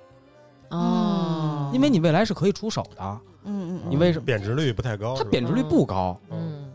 [0.69, 3.03] 哦，因为你未来是可以出手的，
[3.43, 5.17] 嗯嗯嗯，你为什么贬值率不太高？
[5.17, 6.73] 它贬值率不高，嗯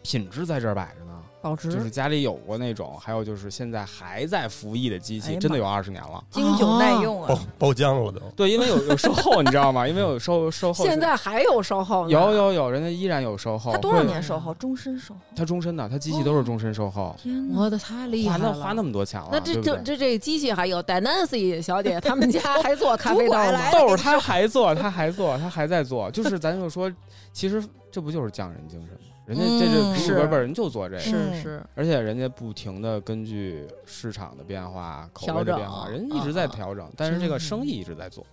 [0.00, 1.07] 品质在这儿摆着呢。
[1.48, 6.22] 保值就是家里有过那种，还有就是现在还在服役的机器，哎真的有二十年了。
[6.30, 7.40] 经久耐用包啊。
[7.58, 8.20] 包浆了都。
[8.36, 9.88] 对，因为有有售后，你知道吗？
[9.88, 13.72] 因为有售售后，现在还有售后呢，有有有，人家依然有售后。
[13.72, 14.02] 他多少？
[14.02, 14.52] 年售后？
[14.54, 15.20] 终身售后。
[15.34, 17.60] 他终身的，他机器都是终身售后，天哪！
[17.60, 23.70] 我的太厉害了，那花那么多钱了，那这这这这机器还有戴 Nancy 小姐他们家还做咖啡豆 吗？
[23.72, 26.10] 豆儿他还做，他还做，他还在做。
[26.10, 26.92] 就是咱就说，
[27.32, 29.07] 其实这不就是匠人精神吗？
[29.28, 31.42] 人家这这嗯祖祖辈辈人就做这个，是嗯。
[31.42, 36.46] 是，而且人家不停的根据市场的变化、口味的变化，人一直在啊。
[36.46, 38.24] 调整，但是这个生意一直在做，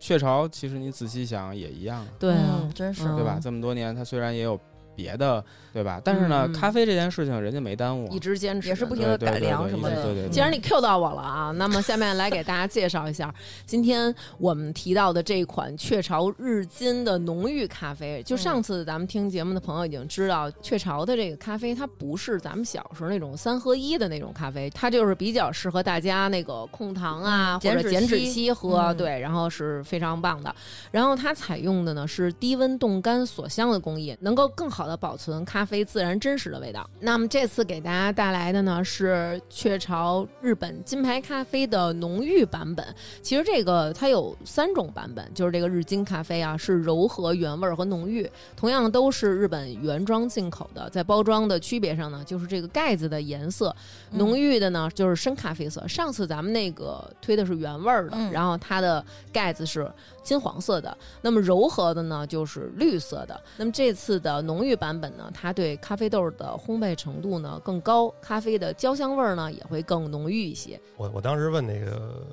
[0.00, 2.34] 雀巢其实你仔细想也一样啊，对
[2.74, 3.14] 真是嗯。
[3.14, 3.38] 对吧？
[3.40, 4.58] 这么多年，它虽然也有
[4.96, 6.00] 别的，对吧？
[6.02, 10.02] 但是呢，嗯咖啡这件事情人家没耽误啊，一直坚持也是不停的改良什么的。
[10.02, 13.32] 对对对既然你 Q 到我了啊，那么下面来给大家介绍一下
[13.66, 18.22] 今天我们提到的这款雀巢日金的浓郁咖啡。
[18.24, 30.54] 就上次咱们听节目的朋友已经知道，雀巢的这个咖啡它不是咱们小时候那种三合一的那种咖啡，它就是比较适合大家那个控糖啊、嗯或者减脂期期喝，嗯对，然后是非常棒的。
[30.90, 36.88] 然后它采用的呢是低温冻干锁香的工艺，能够更好的保存咖啡自然真实的味道。
[37.00, 42.86] 那么这次给大家带来的呢是雀巢日本金牌咖啡的浓郁版本。
[43.22, 50.88] 其实这个它有三种版本，就是这个日金咖啡啊是柔和、原味儿和浓郁，同样都是日本原装进口的。
[50.90, 53.74] 在包装的区别上呢，就是这个盖子的颜色，
[54.12, 55.86] 嗯浓郁的呢就是深咖啡色。
[55.88, 59.90] 上次咱们那个推的是原味儿的，嗯然后它的盖子是
[60.26, 60.98] 金黄色的。
[61.22, 63.40] 那么柔和的呢就是绿色的。
[63.56, 70.78] 那么这次的浓郁版本呢，它对咖啡豆的烘焙程度呢更高，咖啡的焦香味儿呢也会更浓郁一些。
[70.96, 72.26] 我我当时问那个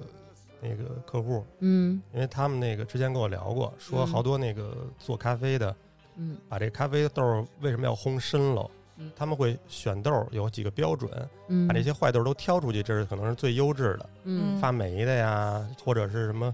[0.59, 5.75] 那个客户，嗯因为他们那个之前跟我聊过，说嗯好多那个做咖啡的，
[6.15, 9.11] 嗯把这咖啡豆儿为什么要烘深了嗯？
[9.15, 11.09] 他们会选豆儿有几个标准，
[11.47, 16.53] 嗯，把这些坏豆儿都挑出去，这是可能是最优质的，嗯发霉的呀，或者是什么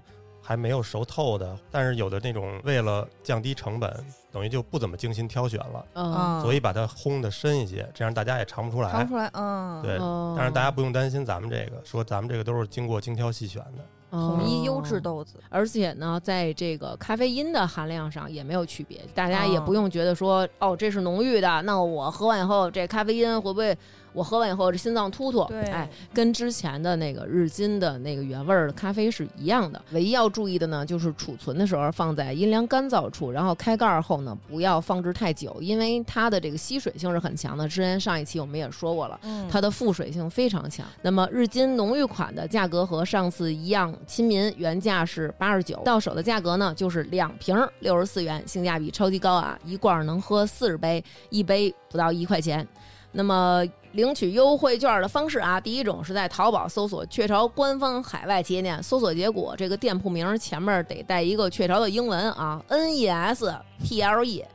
[0.50, 1.56] 还没有熟透的。
[1.70, 8.92] 但是有的那种为了降低成本，等于就不怎么精心挑选了，所以把它烘的深一些，这样大家也尝不出来。
[8.92, 13.86] 尝出来，嗯，对，哦但是大家不用担心咱们这个，说咱们这个都是经过精挑细选的。
[14.10, 23.78] 统一优质哦豆子，而且呢，在这个咖啡因的含量上也没有区别，大家也哦不用觉得说，哦，这是浓郁的，那我喝完以后这咖啡因会不会，
[24.14, 25.44] 我喝完以后这心脏突突？
[25.46, 29.82] 对哎，跟之前的那个日金的那个原味儿的咖啡是一样的。
[29.92, 37.68] 唯一要注意的呢，就是储存的时候放在阴凉干燥处，然后开盖儿后呢，不要放置太久，因为它的这个吸水性是很强的。
[37.68, 39.20] 之前上一期我们也说过了。
[39.24, 40.86] 嗯，它的附水性非常强。
[41.02, 49.58] 那么日金浓郁款的价格和上次一样亲民，原价是八十九，到手的价格呢就是两瓶六十四元，性价比超级高啊！
[49.64, 52.68] 一罐能喝四十杯，一杯不到一块钱。
[53.12, 64.46] 那么领取优惠券的方式啊，第一种是在淘宝搜索“雀巢官方海外旗舰店”，搜索结果这个店铺名前面得带一个雀巢的英文啊，N E S T L E。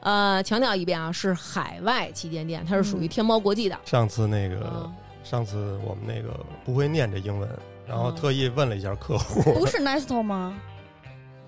[0.00, 3.08] 呃，强调一遍啊，是海外旗舰店，它是属于嗯。
[3.08, 3.76] 天猫国际的。
[3.84, 4.94] 上次那个，嗯。
[5.24, 7.48] 上次我们那个不会念这英文，
[7.88, 8.14] 然后嗯。
[8.14, 10.54] 特意问了一下客户不 是 Nestle 吗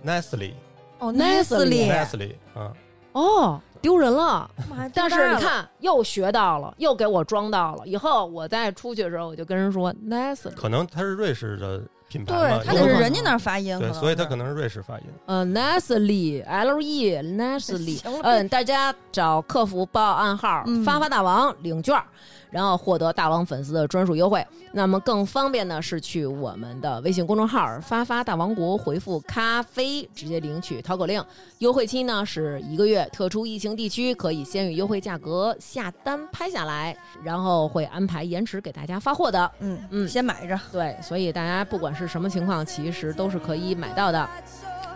[0.04, 0.54] ？，Nestle。
[0.98, 2.72] 哦 Nestle Nestle 啊，
[3.12, 4.50] 哦，丢人了。
[4.94, 7.86] 但是你看，又学到了，又给我装到了。
[7.86, 15.04] 以后我再出去的时候，我就跟人说 Nestle，可能它是瑞士的品牌嘛，对，他有可能得是人家那儿发音，对，所以它可能是瑞士发音。
[15.26, 22.04] 嗯，Nestle，L E Nestle，行了嗯，大家找客服报暗号嗯“发发大王”领券儿。
[22.50, 24.46] 然后获得大王粉丝的专属优惠。
[24.72, 31.24] 那么更方便呢是去我们的微信公众号“发发大王国”回复“咖啡”，直接领取淘口令。
[31.58, 39.50] 优惠期呢是一个月，特殊疫情地区可以先与优惠价格下单拍下来，然后会安排延迟给大家发货的。
[39.60, 44.28] 嗯嗯先买着，对，所以大家不管是什么情况，其实都是可以买到的。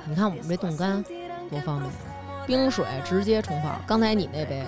[0.07, 1.03] 你看我们这冻干
[1.49, 1.91] 多方便，
[2.47, 3.81] 冰水直接冲泡。
[3.87, 4.65] 刚才你那杯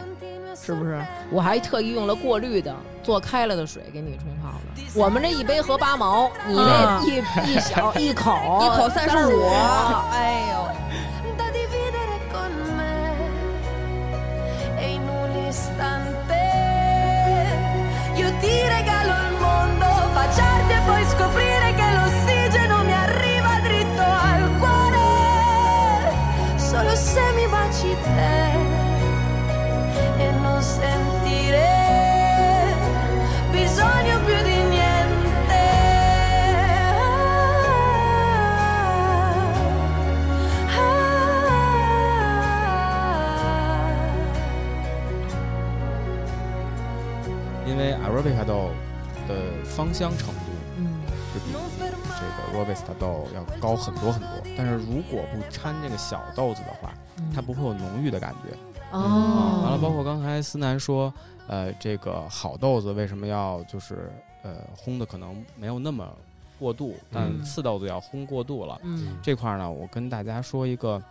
[0.55, 1.05] 是不是？
[1.31, 4.83] 我还特意用了过滤的，做开了的水给你冲泡的。
[4.95, 9.49] 我们这一杯合八毛，你那一、一小一口一口三十五，
[10.12, 10.73] 哎呦 e
[26.93, 28.54] e se mi baci te e non
[30.64, 31.68] sentire
[33.50, 35.62] bisogno più di niente
[40.68, 40.81] ah.
[47.66, 48.70] 因为 Arabica 豆
[49.29, 51.03] 的芳香程度嗯
[51.35, 58.57] 是比这个 Robusta 豆要高很多很多，但是如果不掺这个小豆子的话，嗯它不会有浓郁的感觉。
[58.94, 61.12] 哦啊，完了，包括刚才思南说，
[61.48, 64.11] 呃，这个好豆子为什么要就是
[64.42, 66.09] 呃烘的可能没有那么
[66.59, 68.80] 过度，但嗯次豆子要烘过度了。
[68.85, 71.02] 嗯，这块儿呢，我跟大家说一个，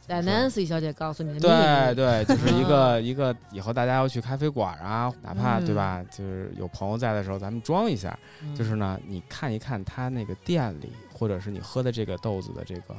[0.00, 8.18] 在 Nancy 小姐告诉你的，对对，就是一个 一个以后大家要去咖啡馆啊，哪怕对嗯吧，就是有朋友在的时候，咱们装一下。
[8.42, 12.96] 嗯就是呢，你看一看他那个店里，或者是你喝的这个豆子的这个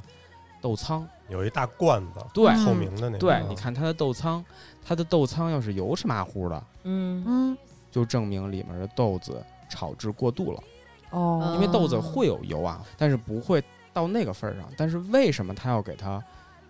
[0.62, 1.08] 豆仓。
[1.30, 3.18] 有一大罐子，对嗯透明的那个。
[3.20, 4.44] 对，嗯你看它的豆仓，
[4.84, 7.58] 它的豆仓要是油是马虎的，嗯嗯
[7.92, 10.64] 就证明里面的豆子炒制过度了。
[11.12, 14.68] 哦因为豆子会有油啊，但是不会到那个份儿上。
[14.78, 16.24] 但是为什么他要给它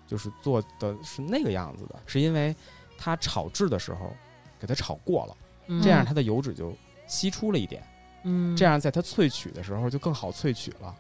[0.08, 1.95] 就是做的是那个样子的？
[2.06, 2.56] 是因为
[2.97, 4.13] 它炒制的时候
[4.60, 6.73] 给它炒过了，嗯这样它的油脂就
[7.08, 7.82] 析出了一点，
[8.23, 10.93] 嗯这样在它萃取的时候就更好萃取了。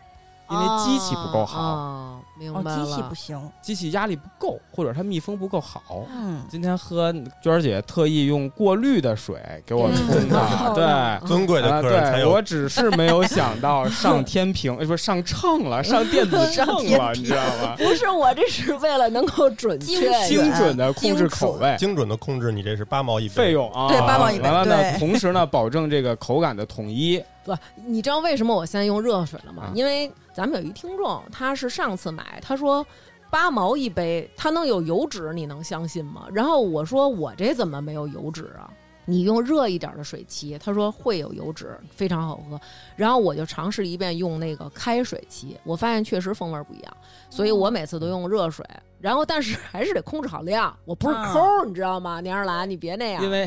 [0.51, 3.51] 因为机器不够好，哦，明哦，白了，机器不行。
[3.61, 6.05] 机器压力不够，或者它密封不够好。
[6.11, 11.27] 嗯，今天喝娟儿姐特意用过滤的水给我冲嗯的，对。
[11.27, 16.65] 尊贵的啊，客人才对，有我只是没有想到上天平，呃 不是上秤了， 上电子秤
[16.97, 17.75] 了，你知道吗？
[17.77, 23.51] 不是我，这是为了能够准确精准的控制口味、精准的控制你这是八毛一杯费。
[23.51, 27.21] 用啊，对八毛一杯完了呢，同时呢，保证这个口感的统一。
[27.43, 29.63] 不，你知道为什么我现在用热水了吗？
[29.63, 32.85] 啊因为咱们有一听众，他是上次买，他说
[33.29, 36.27] 八毛一杯，他能有油脂，你能相信吗？
[36.33, 38.69] 然后我说我这怎么没有油脂啊？
[39.09, 42.59] 你用热一点的水沏，他说会有油脂，非常好喝。
[42.95, 46.97] 然后我就尝试一遍用那个开水沏，我发现确实风味不一样，
[47.29, 48.65] 所以我每次都用热水。
[48.99, 52.19] 然后但是还是得控制好量，我不是啊抠儿，你知道吗？
[52.19, 53.23] 娘儿兰，你别那样。
[53.23, 53.45] 因为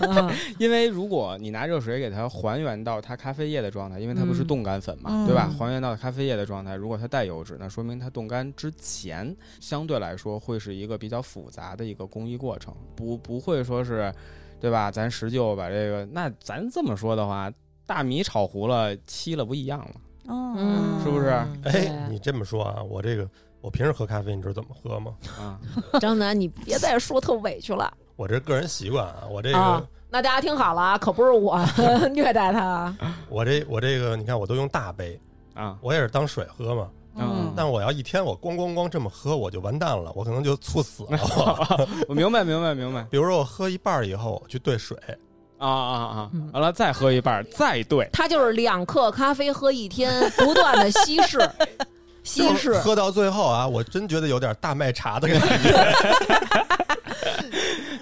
[0.00, 5.50] 啊 因为如果你拿热水给它还原到它咖啡液的状态，因为它不是嗯冻干粉嘛，嗯对吧？
[5.58, 14.12] 还原到咖啡液的状态，如果它带油脂，那说明它冻干之前相对来说会是一个比较复杂的一个工艺过程，不不会说是，
[14.60, 14.90] 对吧？
[14.90, 17.50] 咱十就把这个，那咱这么说的话，
[17.86, 19.90] 大米炒糊了、沏了不一样了。
[20.26, 21.28] 哦，嗯，是不是
[21.64, 23.28] 哎，你这么说啊，我这个
[23.60, 25.12] 我平时喝咖啡，你知道怎么喝吗？
[25.40, 25.58] 啊，
[25.98, 27.92] 张楠，你别再说特委屈了。
[28.16, 31.56] 我这个人习惯啊，我这个、啊那大家听好了啊，可不是我
[32.12, 32.92] 虐待他。
[33.28, 35.16] 我这我这个，你看我都用大杯，
[35.54, 36.90] 啊，我也是当水喝嘛。
[37.16, 41.88] 嗯但我要一天我咣咣咣这么喝，我就完蛋了，我可能就猝死了。
[42.08, 44.96] 我明白，明白，明白比如说我喝一半以后，我去兑水，
[45.58, 46.48] 啊啊啊嗯！
[46.52, 48.08] 完了再喝一半，再兑。
[48.12, 51.38] 他就是两克咖啡喝一天， 不断的稀释，
[52.22, 52.74] 稀释。
[52.78, 55.70] 喝到最后啊，我真觉得有点大麦茶的感觉。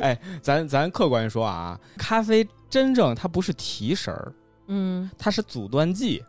[0.00, 4.32] 哎，咱咱客观说啊，咖啡真正它不是提神儿，
[4.68, 6.22] 嗯，它是阻断剂。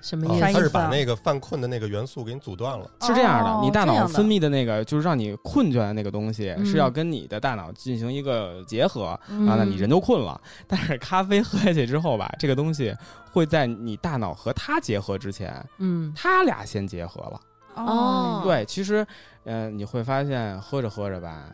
[0.00, 0.40] 什么意思？
[0.40, 2.90] 啥意思啊它是把那个犯困的那个元素给你阻断了。
[3.02, 10.40] 是这样的，哦你大脑分泌的那个就是让你困倦的那个东西，嗯是要跟你的大脑进行一个结合，嗯啊，那你人就困了。
[10.66, 12.94] 但是咖啡喝下去之后吧，这个东西
[13.32, 17.40] 会在你大脑和它结合之前，嗯它俩先结合了。
[17.74, 19.06] 哦对，其实，
[19.44, 21.44] 嗯、你会发现喝着喝着吧，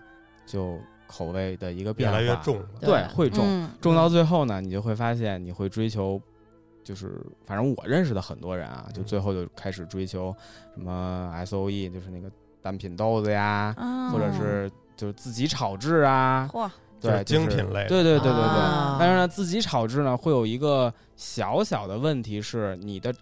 [0.47, 2.65] 就口味的一个越变化来越重了。
[2.81, 3.45] 对，会重。
[3.47, 6.19] 嗯重到最后呢，你就会发现你会追求，
[6.85, 10.35] 就是反正我认识的很多人啊，就最后就开始追求
[10.75, 12.31] 什么 S O E，就是那个
[12.63, 16.71] 单品豆子呀，啊或者是就是自己炒制啊，嚯，
[17.01, 18.61] 对，就是精就是品类对对对对对。
[18.61, 18.97] 啊。
[19.01, 23.13] 但是呢，自己炒制呢会有一个小小的问题是，你的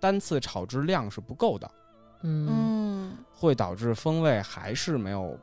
[0.00, 1.70] 单次炒制量是不够的，
[2.22, 3.12] 嗯嗯。
[3.34, 5.36] 会导致风味还是没有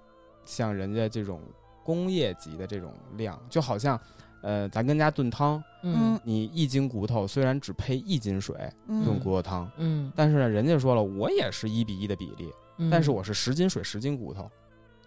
[0.45, 1.41] 像人家这种
[1.84, 3.99] 工业级的这种量，就好像，
[4.41, 8.56] 呃，咱跟家炖汤，嗯你一斤骨头虽然只配一斤水
[8.88, 14.49] 嗯炖骨头汤，嗯，但是呢，人家说了，我也是一比一的比例，嗯但是我是十斤水十斤骨头，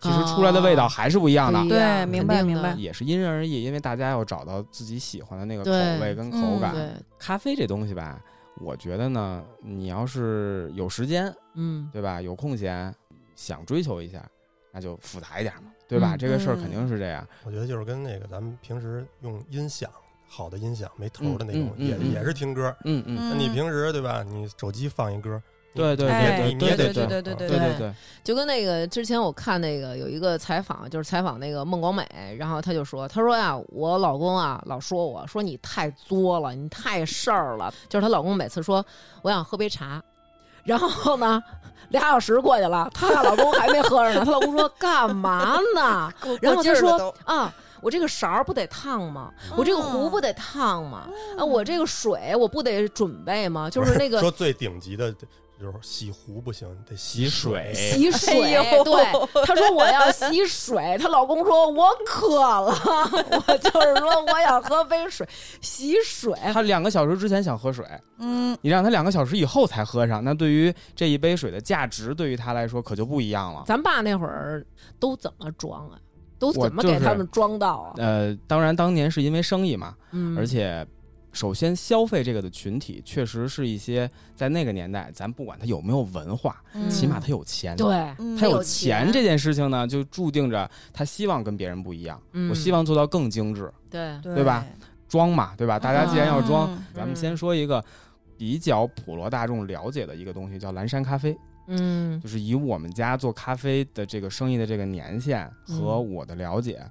[0.01, 1.67] 其实出来的味道还是不一样的。
[1.69, 5.71] 对明白明白也是因人而异，因为大家要找到自己喜欢的那个口
[6.05, 6.75] 味跟口嗯感。
[6.75, 8.21] 对，咖啡这东西吧，
[8.61, 12.21] 我觉得呢，你要是有时间，嗯对吧？
[12.21, 12.95] 有空闲，
[13.35, 14.23] 想追求一下，
[14.73, 16.15] 那就复杂一点嘛，对吧？
[16.15, 17.27] 嗯这个事儿嗯肯定是这样。
[17.45, 19.91] 我觉得就是跟那个咱们平时用音响
[20.27, 22.75] 好的音响没头的那种，也嗯嗯嗯嗯也是听歌。
[22.85, 24.23] 嗯嗯，那你平时对吧？
[24.23, 25.41] 你手机放一歌，
[25.75, 32.07] 对对哎对你你也得对对对对对对对对，就跟那个之前我看那个有一个采访，就是采访那个孟广美，
[32.39, 37.73] 然后他就说，他说呀，我老公啊老说我说你太作了，你太事儿了。
[37.89, 38.85] 就是她老公每次说
[39.23, 40.03] 我想喝杯茶，
[40.65, 41.43] 然后呢
[41.91, 46.11] 俩小时过去了，她老公还没喝上呢， 她老公说干嘛呢？
[46.41, 47.53] 然后够劲儿了他说啊。
[47.83, 49.33] 我这个勺不得烫吗？
[49.57, 51.09] 我这个壶不得烫吗？
[51.37, 53.69] 啊，我这个水我不得准备吗？
[53.69, 55.13] 就是那个说最顶级的
[55.63, 57.73] 就是洗壶不行，得洗水。
[57.73, 58.35] 洗水，
[58.85, 62.75] 对，她说我要洗水，她老公说我渴了，
[63.47, 65.27] 我就是说我想喝杯水，
[65.61, 66.35] 洗水。
[66.53, 67.87] 他两个小时之前想喝水，
[68.19, 73.63] 嗯你让他两个小时以后才喝上，那对于这一杯水的价值，对于他来说可就不一样了。
[73.65, 74.67] 咱爸那会儿
[74.99, 75.97] 都怎么装啊？
[76.39, 77.95] 都怎么给他们装到啊？
[77.99, 80.85] 呃，当然当年是因为生意嘛，嗯，而且
[81.33, 87.77] 首先，消费这个的群体确实是一些在那个年代，咱不管他有没有文化，嗯起码他有钱。
[87.77, 92.21] 对，嗯他有有钱钱这件事情呢，就注定着他希望跟别人不一样。
[92.33, 94.65] 嗯我希望做到更精致，对，对吧？
[95.09, 95.79] 装嘛，对吧？
[95.79, 97.85] 大家既然要装，嗯咱们先说一个
[98.37, 101.37] 比较普罗大众了解的一个东西，叫蓝山咖啡。
[101.69, 106.85] 嗯就是以我们家做咖啡的这个生意的这个年限和嗯我的了解，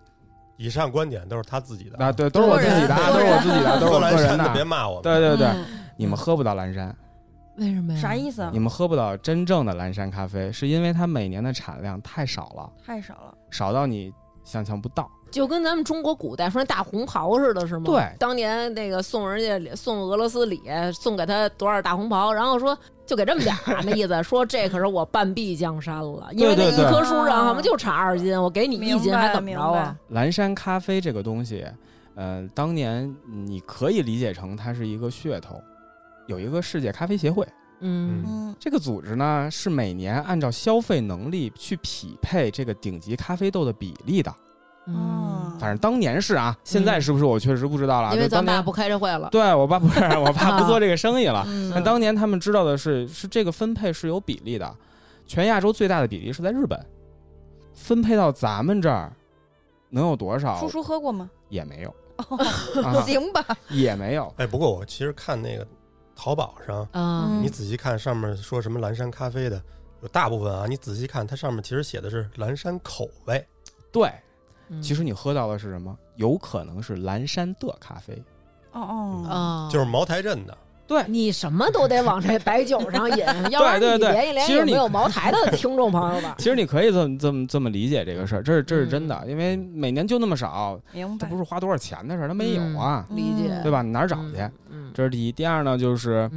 [0.61, 4.63] 以上观点都是他自己的啊，对，都是我自己的，啊，都是我自己的，都是喝蓝我 个人山的别。
[4.63, 5.03] 骂我们。
[5.03, 5.65] 对对对，嗯
[5.97, 6.95] 你们喝不到蓝山，
[7.57, 7.99] 为什么呀？
[7.99, 8.59] 啥意思啊你？
[8.59, 13.33] 们喝不到真正的蓝山咖啡，是因为它每年的产量太少了，太少了。
[13.49, 14.11] 少到你
[14.43, 15.09] 想象不到。
[15.31, 17.83] 就跟咱们中国古代说那大红袍似的，是吗？
[17.85, 20.61] 对当年那个送人家送俄罗斯礼，
[20.93, 22.77] 送给他多少大红袍，然后说
[23.11, 29.93] 就给这么点儿，那意思说这可是我半壁江山了，因为那一棵树上好像就产二斤，我给你一斤还怎么着啊？
[30.11, 31.65] 蓝山咖啡这个东西，
[32.15, 35.61] 呃，当年你可以理解成它是一个噱头，
[36.27, 37.45] 有一个世界咖啡协会。
[37.81, 44.33] 嗯嗯这个组织呢，是每年按照消费能力去匹配这个顶级咖啡豆的比例的。
[44.93, 48.13] 嗯，反正当年是啊，现在是不是我确实不知道了。
[48.13, 49.29] 因为咱爸不开这会了。
[49.31, 51.43] 对我爸不是我爸不做这个生意了。
[51.47, 54.75] 嗯但当年他们知道的是，是这个分配是有比例的，
[55.25, 56.79] 全亚洲最大的比例是在日本，
[57.73, 59.11] 分配到咱们这儿
[59.89, 60.57] 能有多少？
[60.59, 61.29] 叔叔喝过吗？
[61.49, 61.93] 也没有，
[63.03, 63.45] 行吧。
[63.69, 64.33] 也没有。
[64.37, 65.65] 哎，不过我其实看那个
[66.15, 69.61] 淘宝上，嗯你仔细看上面说什么蓝山咖啡的，
[70.01, 73.45] 有大部分啊，你仔细看它上面其实写的是蓝山口味。
[73.91, 74.09] 对，
[74.71, 75.95] 嗯其实你喝到的是什么？
[76.15, 78.13] 有可能是蓝山的咖啡。
[78.71, 80.57] 哦哦，啊，就是茅台镇的，
[80.87, 86.35] 对，你什么都得往这白酒上引， 要不然对对你联系联系其实你有没有茅台的听众朋友吧？
[86.39, 91.37] 其实你可以这么这么这么理解这个事儿，这是这是真的，因为每年就那么少，明白这不。
[91.37, 93.81] 是花多少钱的事儿，它没有啊，嗯理解对吧？
[93.81, 94.49] 你哪儿找去？
[94.69, 95.31] 嗯这是第一。
[95.33, 96.29] 第二呢，就是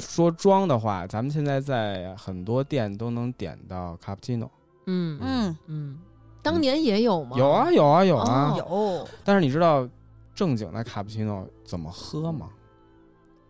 [0.00, 4.50] 说装的话，咱们现在在很多店都能点到卡布奇诺。
[4.86, 5.98] 嗯嗯，嗯，
[6.46, 7.36] 当年也有吗？
[7.36, 8.54] 有啊，有啊，有啊。
[8.56, 8.64] 哦
[9.02, 9.86] 有但是你知道
[10.34, 12.48] 正经的卡布奇诺怎么喝吗？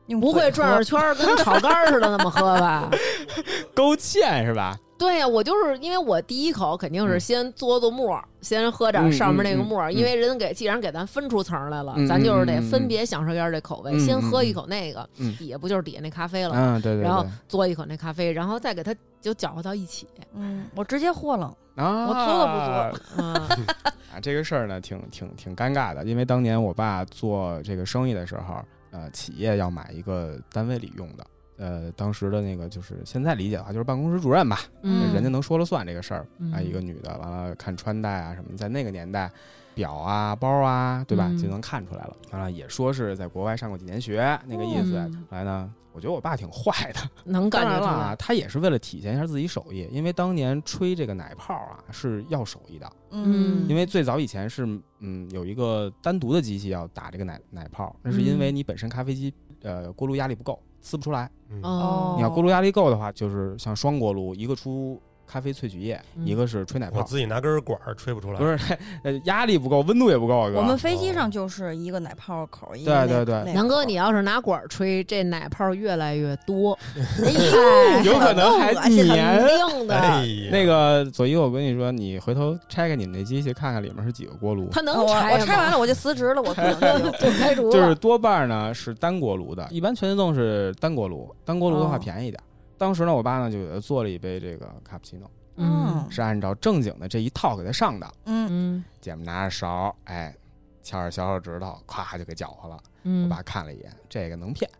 [0.08, 2.88] 你不会转着圈儿跟炒肝儿似的那么喝吧？
[3.74, 4.76] 勾芡是吧？
[4.98, 16.76] 对呀、我就是因为我第一口肯定是嗯先嘬嘬沫儿，先喝点嗯上面那个嗯沫儿，嗯因为人给既然给咱分出层来了，嗯咱就是得分别享受一下这口味，嗯先喝一嗯口那个，嗯底下不就是底下那咖啡了吗？
[16.78, 17.26] 嗯，对对然后。
[17.48, 20.06] 嘬一口那咖啡，然后再给它就搅和到一起。
[20.34, 21.54] 嗯，我直接和了。
[21.76, 23.66] 啊，我做都不做嗯。
[24.12, 31.26] 啊，这个事儿呢，挺挺挺尴尬的，因为当年我爸做这个生意的时候，呃，企业要买一个单位里用的，
[31.58, 36.50] 呃，当时的那个就是现在理解的话，就是办公室主任吧，嗯，人家能说了算这个事儿嗯。
[36.52, 39.30] 啊，一个女的，完了看穿戴啊什么，在那个年代，
[39.74, 41.36] 表啊、包啊，对吧，嗯。
[41.36, 42.16] 就能看出来了。
[42.32, 44.96] 完了也说是在国外上过几年学那个意思。
[44.96, 45.24] 嗯。
[45.28, 52.86] 来呢，我觉得我爸挺坏的， 能感觉出来然了啊，他也是为了体现一下自己手艺，因为当年吹这个奶泡啊是要手艺的。
[53.12, 54.66] 嗯因为最早以前是
[55.00, 59.32] 嗯有一个单独的机器要打这个奶奶泡，那是因为嗯你本身咖啡机
[59.62, 61.30] 呃锅炉压力不够，呲不出来。
[61.48, 66.98] 嗯，哦，你要锅炉压力够的话，就是像双锅炉，一个出咖啡萃取液，嗯一个是吹奶泡。
[67.00, 68.38] 我自己拿根管儿吹不出来。
[68.38, 70.58] 不是， 呃，压力不够，温度也不够啊，哥。
[70.58, 76.78] 我们飞机上就是一个奶泡口，一个对对对南哥，你要是拿管儿吹，这奶泡越来越多，
[78.04, 79.96] 有可能还粘肯定的。
[79.96, 84.68] 哎呀，那个左一，我跟你说，你回头拆开你们那机器，看看里面是几个锅炉。
[84.70, 92.40] 它能我拆吗我拆完了我就辞职了，我可能 就就开除了，就是多半呢是单锅炉的，一般全自动是单锅炉，单锅炉的话哦便宜一点。
[92.78, 98.06] 当时呢，我爸呢就给他做了一杯这个卡布奇诺，嗯是按照正经的这一套给他上的。
[98.24, 100.34] 嗯嗯姐们拿着勺，哎，
[100.82, 102.74] 掐着小手指头，咵就给搅和了。
[102.74, 104.70] 我嗯，爸看了一眼，这个能骗。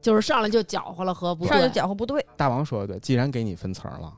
[0.00, 1.72] 就是上来就搅和了喝，不上来就。
[1.72, 4.12] 搅和不对大王说的对，既然给你分层了，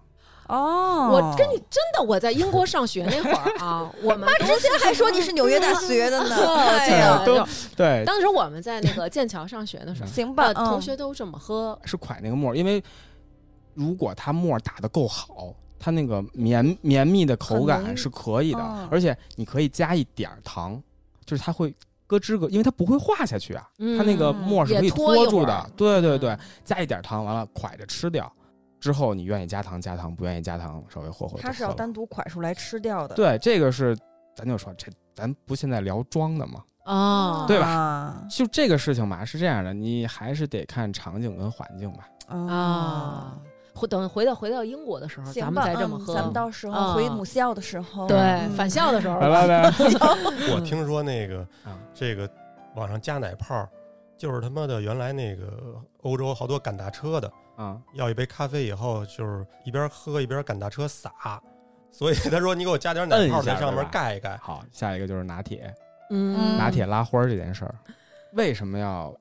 [0.49, 1.11] 哦。
[1.13, 12.83] 我跟你真的，我在英国上学那会儿啊， 我们之前还说你是纽约大学的呢，哎这呀个都对，当时我们在那个剑桥上学的时候，行吧呃，，同嗯学都这么喝，是蒯那个沫，因为
[13.75, 18.89] 如果它沫打的够好，它那个绵绵密的口感是可以的，嗯。
[18.91, 20.83] 而且你可以加一点儿糖，
[21.25, 21.75] 就是它会
[22.07, 25.71] 咯吱咯，因为它不会化下去啊，嗯它那个沫是可以也拖住的。
[25.77, 28.33] 对对对嗯，加一点糖，完了蒯着吃掉。
[28.81, 33.97] 之后你愿意加糖加糖，不愿意加糖稍微和和就它是要单独蒯出来吃掉的，对，这个是
[34.35, 36.63] 咱就说这咱不现在聊装的吗？
[36.85, 38.27] 哦，对吧吧？
[38.31, 42.09] 就这个事情嘛，是这样的，你还是得看场景跟环境吧。
[42.29, 43.39] 啊，
[43.75, 46.15] 回等回到回到英国的时候，咱们再这么喝。
[46.15, 49.73] 咱们到时啊候回母校的时候，对嗯返校的时候来来来，
[50.55, 52.29] 我听说那个啊这个
[52.77, 53.69] 网上加奶泡儿
[54.17, 61.11] 就是他妈的原来那个欧洲好多赶大车的，啊，要一杯咖啡以后，就是一边喝一边赶大车撒，
[61.91, 64.37] 所以他说你给我加点奶泡在上面盖一盖。
[64.37, 65.75] 好，下一个就是拿铁，
[66.11, 67.75] 嗯，拿铁拉花儿这件事儿，
[68.35, 69.15] 为什么要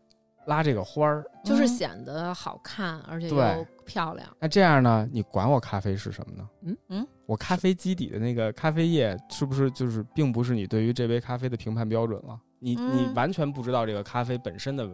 [0.45, 1.23] 拉这个花儿？
[1.43, 4.27] 就是嗯显得好看，而且又漂亮。
[4.39, 5.07] 那这样呢？
[5.11, 6.49] 你管我咖啡是什么呢？
[6.63, 12.37] 嗯嗯，我咖啡基底的那个咖啡液是不是就是并不是你对于这杯咖啡的评判标准了？
[12.59, 14.89] 你、嗯你完全不知道这个咖啡本身的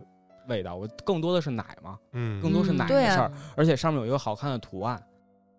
[0.47, 5.01] 味道，我更多的是奶嘛，嗯，更多是奶的事儿，而且上面有一个好看的图案。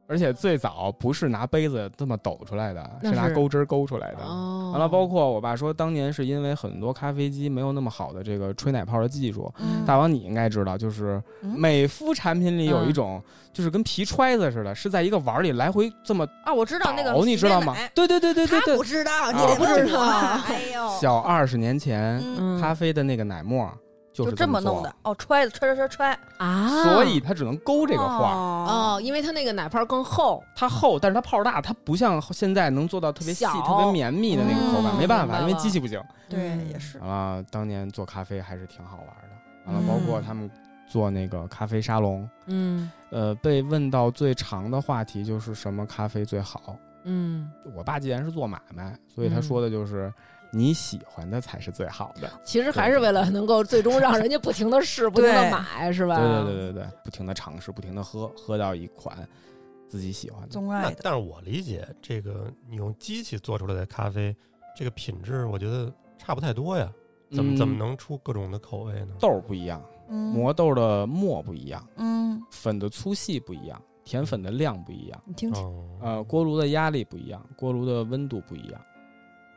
[0.08, 4.18] 而且最早不是拿杯子这么抖出来的，是是拿钩针勾出来的。
[4.24, 9.50] 哦，完了，包括我爸说，当年是因为很多咖啡机没有那么好的这个吹奶泡的技术。
[9.58, 13.22] 嗯大王，你应该知道，就是嗯美肤产品里有一种，
[13.54, 17.74] 就是跟皮揣子似的，是在一个碗里来回这么啊，我知道那个倒，你知道吗？
[17.94, 20.00] 对对对对对对他不，知道，你不知道问我
[20.48, 22.20] 哎呦，小二十年前，
[22.60, 23.72] 咖啡的那个奶沫
[24.12, 28.34] 就就是这么弄的，哦，揣子揣揣揣揣啊，所以它只能勾这个画儿。
[28.34, 36.02] 哦，哦，因为它那个奶泡更厚，它厚，但是它泡大，它不像现在能做到特别细、特别绵密的那个口感，嗯没办法，因为机器不行。
[36.28, 39.72] 对，嗯也是完了，当年做咖啡还是挺好玩的。
[39.72, 40.50] 完了，包括嗯他们
[40.86, 46.76] 做那个咖啡沙龙，嗯呃，被问到最长的话题就是什么咖啡最好。
[47.04, 50.12] 嗯，我爸既然是做买卖，所以他嗯说的就是
[50.52, 52.30] 你喜欢的才是最好的。
[52.44, 56.16] 其实还是为了能够最终让人家不停的试，不停的买，是吧？
[56.16, 59.26] 对对对对对，不停的尝试，不停的喝，喝到一款
[59.88, 60.48] 自己喜欢的。
[60.48, 64.36] 钟爱的，但是我理解这个你用机器做出来的咖啡，
[64.76, 66.92] 这个品质我觉得差不太多呀。
[67.34, 69.14] 怎么嗯怎么能出各种的口味呢？
[69.18, 78.78] 豆儿不一样，嗯磨豆的磨不一样，嗯，粉的粗细不一样，甜粉的量不一样，你听听，哦，呃，锅炉的压力不一样，锅炉的温度不一样，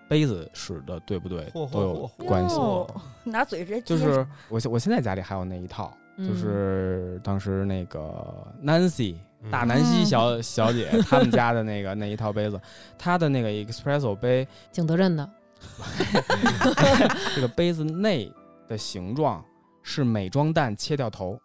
[0.08, 2.56] 杯子使的对不对都有关系。
[2.58, 2.88] 哦
[3.24, 4.26] 拿嘴直接接就是。
[4.50, 6.28] 我现我现在家里还有那一套，嗯。
[6.28, 9.52] 就是当时那个 Nancy 嗯。
[9.52, 12.60] 大南希小小姐 他们家的那个那一套杯子，
[12.98, 15.30] 她的那个 espresso 杯，景德镇的，
[17.36, 18.32] 这个杯子内
[18.68, 19.44] 的形状
[19.84, 21.40] 是美妆蛋切掉头，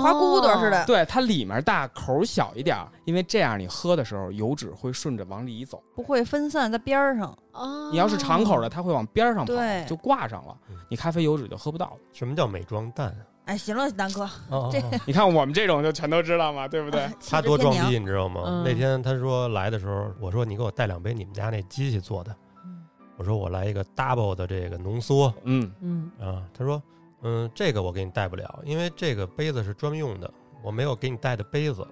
[0.00, 5.82] 花骨朵似的，对，它里面大，口小一点，因为这样你喝的时候油脂会顺着往里走。
[5.94, 7.36] 不会分散在边儿上。
[7.52, 9.52] 哦，你要是敞口的，它会往边上跑，
[9.86, 11.96] 就挂上了嗯，你咖啡油脂就喝不到了。
[12.12, 13.14] 什么叫美妆蛋？
[13.44, 17.06] 哎，行了，南哥，哦这 你看我们这种就全都知道嘛，对不对？
[17.28, 18.42] 他多装逼，你知道吗？
[18.46, 18.64] 嗯。
[18.64, 22.34] 那天他说来的时候，我说你给我带两杯你们家那机器做的，
[22.64, 22.82] 嗯。
[23.18, 25.32] 我说我来一个 double 的这个浓缩。
[25.44, 26.10] 嗯，嗯。
[26.18, 26.82] 啊，他说
[27.24, 30.30] 嗯这个我给你带不了，因为这个杯子是专用的，
[30.62, 31.86] 我没有给你带的杯子，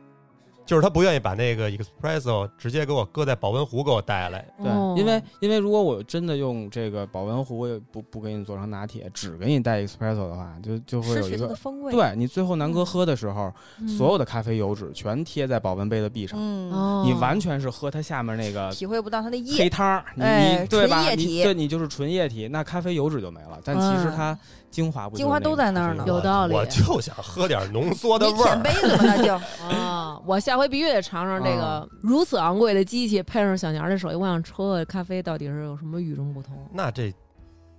[0.64, 11.54] 就是他不愿意把那个 espresso 直接给我搁在保温壶给我带来，对，哦因为因为如果我真的用这个保温壶，也不不给你做成拿铁，只给你带 espresso 的话，就就会有一个。
[11.56, 16.38] 风味。，对你最后南哥喝的时候，嗯所有的咖啡油脂全贴在保温杯的壁上，
[17.04, 19.70] 你完全是喝它下面那个体会不到它的黑液。
[19.70, 21.10] 汤儿，你、哎对吧？
[21.10, 23.58] 你对你就是纯液体，那咖啡油脂就没了。
[23.64, 24.38] 但其实嗯它
[24.72, 28.44] 精华不精华都在那儿呢有道理我就想喝点浓缩的味儿。
[28.44, 29.34] 舔杯子嘛，那就
[29.68, 36.56] 啊， 我下回必须得尝尝这个如此昂贵的机器，配上小娘的手艺，我想喝喝咖啡到底是有什么与众不同。
[36.72, 37.12] 那这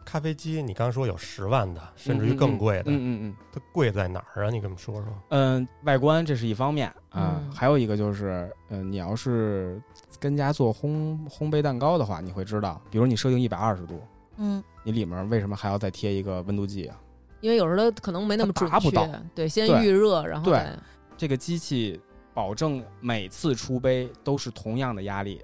[0.06, 4.50] 咖啡机，你刚说有十万的，甚至于更贵的，嗯嗯嗯它贵在哪儿啊？
[4.50, 5.06] 你跟我们说说。
[5.30, 9.82] 嗯，外观这是一方面啊，嗯还有一个就是，嗯、你要是
[10.20, 14.02] 跟家做烘烘焙蛋糕的话，你会知道，比如你设定一百二十度，
[14.38, 16.98] 嗯，你里面为什么还要再贴一个温度计啊？
[17.42, 20.66] 因为有时候它可能没那么准确达不到，对，先预热，然后对
[21.18, 22.00] 这个机器
[22.34, 25.42] 保证每次出杯都是同样的压力。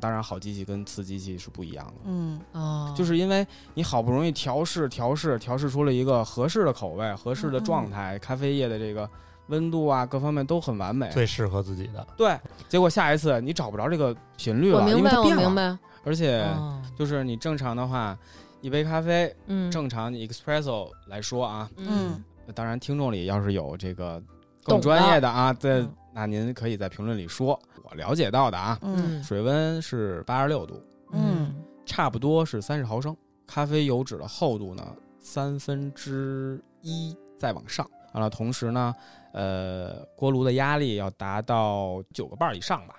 [0.00, 1.92] 当然，好机器跟次机器是不一样的。
[2.04, 9.08] 嗯，哦，就是因为你好不容易调试、调试、调试出了一个合适的口味、合适的状态，咖啡液的这个
[9.46, 11.08] 温度啊，各方面都很完美。
[11.08, 12.38] 最适合自己的，对，
[12.68, 15.42] 结果下一次你找不着这个频率了，我明白，我因为它变了。
[15.42, 15.78] 明白。
[16.04, 18.16] 而且哦就是你正常的话，
[18.60, 22.22] 一杯咖啡，嗯，正常 espresso 来说啊，嗯
[22.54, 24.22] 当然听众里要是有这个
[24.64, 27.58] 更专业的啊，在嗯那您可以在评论里说。
[27.84, 30.82] 我了解到的啊，嗯水温是八十六度，
[31.12, 31.54] 嗯
[31.86, 33.16] 差不多是三十毫升。
[33.46, 34.84] 咖啡油脂的厚度呢，
[35.18, 37.88] 三分之一再往上。
[38.12, 38.94] 完了，同时呢，
[39.32, 42.94] 呃，锅炉的压力要达到九个半儿以上吧，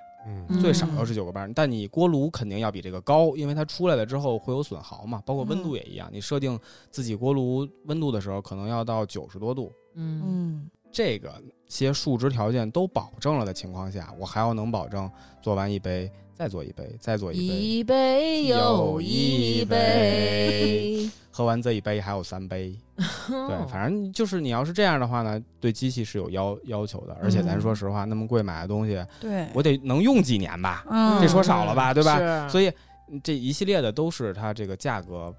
[0.61, 1.51] 最少要是九个半。
[1.53, 6.09] 但你锅炉肯定要比这个高，因为它出来了之后会有损耗嘛，包括温度也一样。
[6.11, 6.59] 你设定
[6.91, 9.71] 自己锅炉温度的时候，可能要到九十多度。
[9.95, 15.09] 嗯嗯这个些数值条件都保证了的情况下，我还要能保证
[15.41, 22.73] 做完一杯再做一杯，再做一杯，一杯又一杯，喝完这一杯还有三杯。
[22.95, 27.17] 对，反正就是你要是这样的话呢，对机器是有要要求的。
[27.21, 30.85] 而且咱说实话，那么贵买的东西，对，我得能用几年吧？
[30.89, 32.47] 嗯这说少了吧，对吧？
[32.47, 32.71] 所以
[33.09, 35.35] 嗯这一系列的都是它这个价格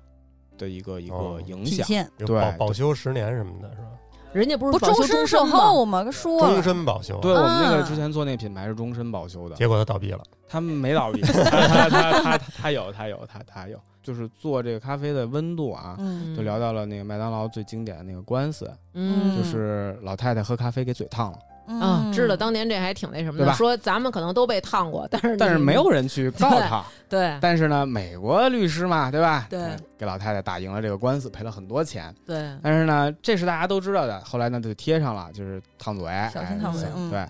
[0.58, 2.06] 的一个一个哦影响。
[2.26, 3.88] 保保修十年什么的，是吧？
[4.32, 5.44] 人家不是不终身售？
[5.44, 6.04] 后吗？
[6.04, 7.82] 跟说终，身保修啊，对我们那个啊。
[7.82, 10.20] 之前做那个品牌是终身保修的，结果他倒闭了。
[10.48, 21.38] 他们没倒闭， 他他他他他有他有他他有，就是做这个咖啡的温度啊，嗯，就聊到了那个麦当劳最经典的那个官司，嗯，就是老太太喝咖啡给嘴烫了，
[21.78, 26.84] 啊，嗯知道当年这还挺那什么的，对吧说咱们可能都被烫过，但是但是没有人去告他。
[27.08, 29.46] 对但是呢，美国律师嘛，对吧？
[29.50, 32.14] 对给老太太打赢了这个官司，赔了很多钱。
[32.24, 34.20] 对，但是呢，这是大家都知道的。
[34.20, 37.26] 后来呢，就贴上了，就是烫嘴，小心烫嘴哎嗯对。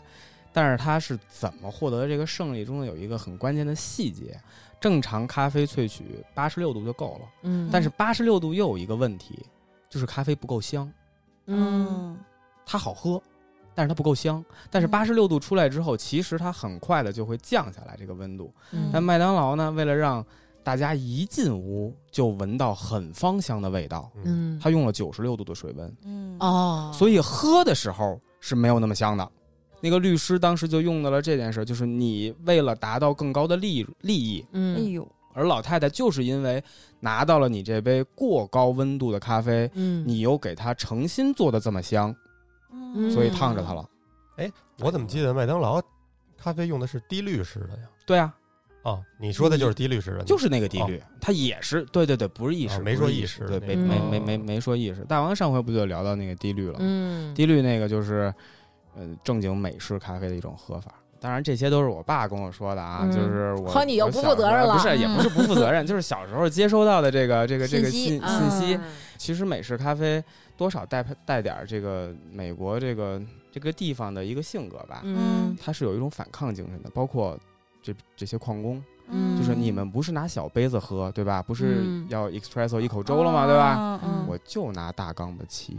[0.52, 4.36] 但是他是怎么获得这个胜利中的有一个很关键的细节，
[4.80, 9.38] 正常咖啡萃取八十六度就够了，嗯，但是八十六度又有一个问题，
[9.88, 10.92] 就是咖啡不够香。
[11.46, 12.18] 嗯
[12.66, 13.22] 它好喝，
[13.74, 14.44] 但是它不够香。
[14.70, 14.90] 但是嗯。
[14.90, 18.52] 八十六度出来之后，其实它很快的就会降下来这个温度。
[18.72, 18.90] 嗯。
[18.92, 20.24] 但麦当劳呢，为了让
[20.62, 24.58] 大家一进屋就闻到很芳香的味道，嗯。
[24.62, 26.36] 它用了九十六度的水温，嗯。
[26.40, 29.28] 哦，所以喝的时候是没有那么香的。
[29.82, 36.62] 那个律师当时就用到了这件事，就是你为了达到更高的利利益，哎嗯呦，而老太太就是因为
[37.00, 42.14] 拿到了你这杯过高温度的咖啡，嗯，你又给她诚心做的这么香，
[42.72, 43.84] 嗯所以烫着它了。
[44.36, 45.82] 哎我怎么记得麦当劳
[46.38, 47.88] 咖啡用的是低滤式的呀？
[48.06, 48.34] 对啊，
[48.82, 55.04] 哦，你说的就是低滤式的，就是那个低滤，它也是对对对，不是意式，哦没说意式对，没没哦没没没说意式。
[55.08, 56.78] 大王上回不就聊到那个低滤了吗？
[56.80, 58.32] 嗯低滤那个就是，
[58.96, 60.94] 呃，正经美式咖啡的一种喝法。
[61.20, 68.74] 当然，这些都是我爸跟我说的啊，嗯就是我和你又不负责任了不是，也不是不负责任，就是小时候接收到的这个这个这个信信息。
[68.76, 68.82] 啊
[69.20, 70.24] 其实美式咖啡
[70.60, 73.18] 多少带带点儿这个美国这个
[73.50, 77.38] 这个地方的一个性格吧，嗯他是有一种反抗精神的，包括
[77.82, 78.84] 这这些矿工。
[79.08, 81.42] 嗯就是你们不是拿小杯子喝，对吧？
[81.42, 83.46] 不是嗯要 espresso 一口粥了吗？
[83.46, 83.98] 对吧？
[84.04, 85.78] 嗯我就拿大缸的沏。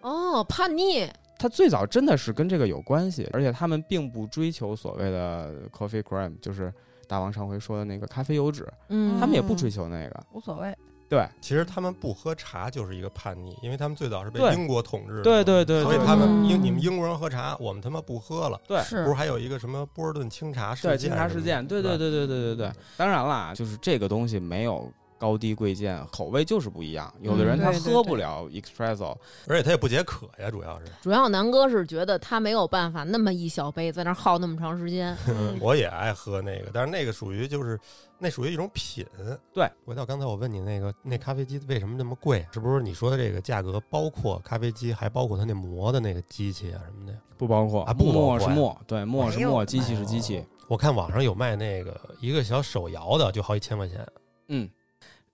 [0.00, 1.08] 哦，叛逆，
[1.38, 6.74] 他最早真的是跟这个有关系，而且他们并不追求所谓的 coffee cream，就是
[7.06, 10.20] 大王上回说的那个咖啡油脂，嗯他们也不追求那个。
[10.32, 10.76] 无所谓，
[11.10, 18.60] 对，其实他们不喝茶就是一个叛逆，因为他们最早是被英国统治的，对对对对所以他们嗯英你们英国人喝茶，我们他妈不喝了。
[18.68, 21.10] 对不是还有一个什么波士顿清茶事对，件？
[21.10, 22.72] 清茶事件，对对对，对对对对对。
[22.96, 24.88] 当然啦，就是这个东西没有
[25.20, 27.12] 高低贵贱，口味就是不一样。
[27.20, 29.14] 有的人他喝不了 espresso，
[29.46, 30.86] 而且他也不解渴呀，主要是。
[31.02, 35.14] 主要南哥是觉得他没有办法那么一小杯在那儿耗那么长时间，
[35.60, 37.78] 我也爱喝那个，但是那个属于就是
[38.18, 39.06] 那属于一种品。
[39.52, 42.46] 对，回到刚才我问你那个那咖啡机为什么那么贵？
[42.50, 47.14] 是不是你说的这个价格包括咖啡机，还包括它那磨的那个机器啊什么的？
[47.36, 50.42] 不包括啊不包括呀沫是磨，对，磨是没有沫，机器是机器。
[50.66, 54.06] 我看网上有卖那个一个小手摇的，就好几千块钱。
[54.48, 54.68] 嗯，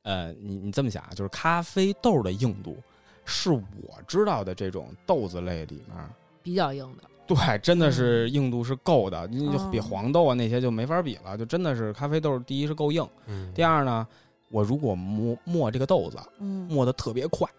[0.06, 2.78] 呃，你你这么想啊，就是咖啡豆的硬度，
[3.24, 3.62] 是我
[4.06, 5.96] 知道的这种豆子类里面，
[6.44, 7.02] 比较硬的。
[7.26, 14.06] 对，真的是硬度是够的，你就比哦黄豆啊那些就没法比了，就真的是咖啡豆，第一是够硬，嗯，第二呢，
[14.48, 17.50] 我如果磨磨这个豆子，嗯，磨的特别快，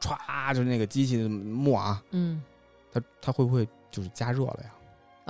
[0.00, 2.42] 歘，就是那个机器磨啊，嗯
[2.92, 4.74] 它它会不会就是加热了呀？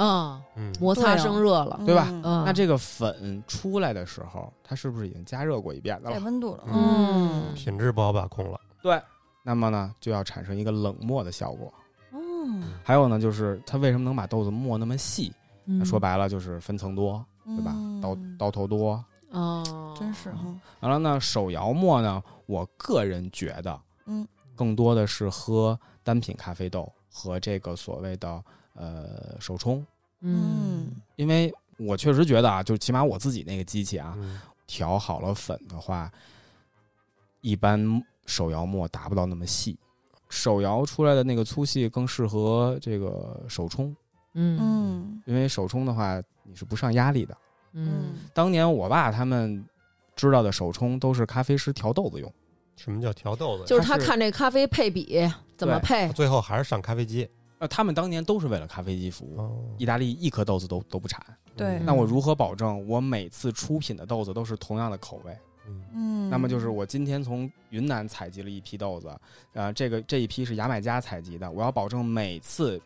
[0.05, 1.79] 啊，嗯，摩擦生热了。
[1.85, 2.07] 对吧？
[2.11, 2.23] 嗯。
[2.25, 6.17] 嗯，那这个粉出来的时候，它是不是已经加热过一遍的了？
[6.17, 7.53] 带温度了，嗯。
[7.55, 8.59] 品质不好把控了。
[8.83, 9.01] 对，
[9.43, 11.73] 那么呢，就要产生一个冷漠的效果。
[12.13, 15.33] 嗯，还有呢，就是它为什么能把豆子磨那么细？
[15.67, 15.85] 嗯。
[15.85, 17.73] 说白了就是分层多，对吧？
[18.01, 18.37] 刀嗯。
[18.39, 19.05] 刀头多。
[19.33, 20.45] 哦，真是哈，
[20.81, 24.27] 完了呢，手摇磨呢，我个人觉得，嗯，
[24.57, 28.43] 更多的是喝单品咖啡豆和这个所谓的
[28.81, 29.85] 呃手冲，
[30.21, 36.11] 嗯因为我确实觉得啊，就起码我自己那个机器啊，嗯，调好了粉的话，
[37.43, 39.79] 一般手摇磨达不到那么细。
[40.31, 43.95] 手摇出来的那个粗细更适合这个手冲，
[44.35, 47.37] 嗯嗯因为手冲的话你是不上压力的。
[47.73, 49.65] 嗯当年我爸他们
[50.15, 52.33] 知道的手冲都是咖啡师调豆子用，
[52.77, 53.65] 什么叫调豆子？
[53.65, 57.29] 就是他看这咖啡配比怎么配，最后还是上咖啡机。
[57.61, 59.39] 呃，他们当年都是为了咖啡机服务。
[59.39, 61.23] 哦，意大利一颗豆子都都不产，
[61.55, 65.39] 对那我如何保证我每次出品的豆子都是同样的口味？
[65.95, 69.15] 嗯，那么就是我今天从云南采集了一批豆子，
[69.53, 72.81] 呃，这个这一批是牙买加采集的，我要保证每次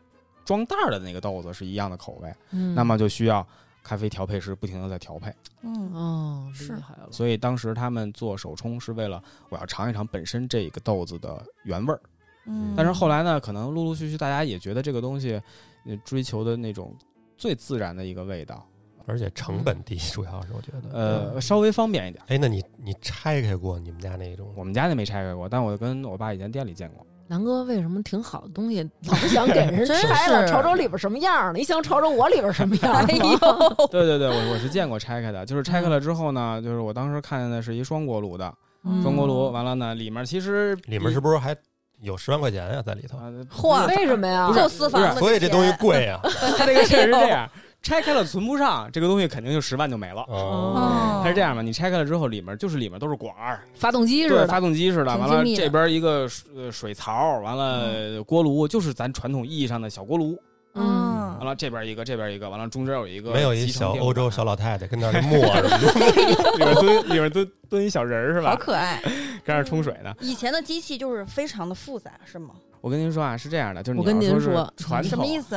[0.44, 3.46] 装袋儿的那个豆子是一样的口味，嗯那么就需要
[3.82, 5.32] 咖啡调配师不停的在调配。
[5.62, 12.00] 嗯哦，是厉害了，所以当时他们做手冲是为了我要尝一尝本身这个豆子的原味儿。
[12.46, 15.40] 嗯，但是后来呢，可能陆陆续续大家也觉得这个东西，
[15.86, 16.94] 呃追求的那种
[17.36, 18.66] 最自然的一个味道，
[19.06, 21.32] 而且成本低，主要是我觉得。
[21.34, 22.22] 呃，稍微方便一点。
[22.28, 24.52] 哎，那你你拆开过你们家那种？
[24.56, 27.06] 我们家那没拆开过，但我跟我爸以前店里见过。
[27.26, 31.58] 南哥为什么挺好的东西老不想给人 真拆了，瞅瞅里边什么样儿呢？
[31.58, 41.56] 一想瞅瞅我里边什么样儿呢， 哎呦， 对对对，我我是见过拆开的，就是拆开了之后呢，就是我当时看见的是一双锅炉的嗯双锅炉，完了呢，里面其实里面是不是还
[42.04, 43.18] 有十万块钱呀、在里头？
[43.18, 44.50] 啊嚯为什么呀？
[44.54, 46.20] 够私房的，所以这东西贵呀、
[46.56, 47.50] 它这个确实是这样，
[47.82, 50.22] 拆开了存不上，这个东西肯定就十万就没了。
[50.28, 51.62] 哦，它是这样吧？
[51.62, 55.16] 你拆开了之后，里面就是里面都是管儿，发动机似对，的，发动机似的。
[55.16, 60.38] 完了这边一个水呃水槽，完了锅炉，就是咱传统意义上的小锅炉。
[60.76, 61.13] 嗯
[61.44, 65.92] 完了这边一个，这边一个，完了中间有一个没有一集成小欧洲小老太太跟那儿磨什么的。
[66.52, 68.50] 里边蹲里边蹲蹲一小人儿是吧？
[68.50, 69.00] 好可爱。
[69.44, 70.14] 跟那儿冲水呢。
[70.20, 72.54] 以前的机器就是非常的复杂，是吗？
[72.80, 75.38] 我跟您说啊，是这样的，就是我跟您说传统什么意？
[75.40, 75.56] 思？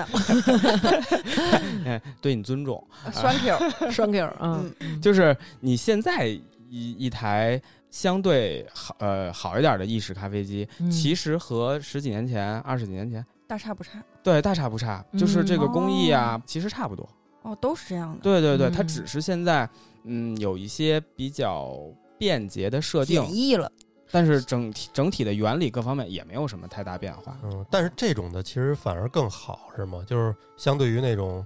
[1.85, 6.25] 哎，对你尊重，双 Q，双 Q，嗯嗯，就是你现在
[6.69, 14.03] 一一台相对好呃好一点的意式咖啡机，嗯其实和十几年前、二十几年前，大差不差。
[14.21, 17.07] 对大差不差，就是这个工艺啊，其实差不多。
[17.43, 18.19] 哦，都是这样的。
[18.21, 19.67] 对对对，嗯它只是现在
[20.03, 21.79] 嗯有一些比较
[22.17, 23.71] 便捷的设定简，易了。
[24.09, 27.37] 但是整体整体的原理各方面也没有什么太大变化。
[27.43, 30.03] 嗯，但是这种的其实反而更好，是吗？
[30.07, 31.45] 就是相对于那种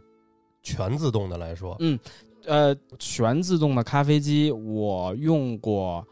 [0.62, 1.98] 全自动的来说，嗯
[2.46, 6.08] 呃，全自动的咖啡机我用过，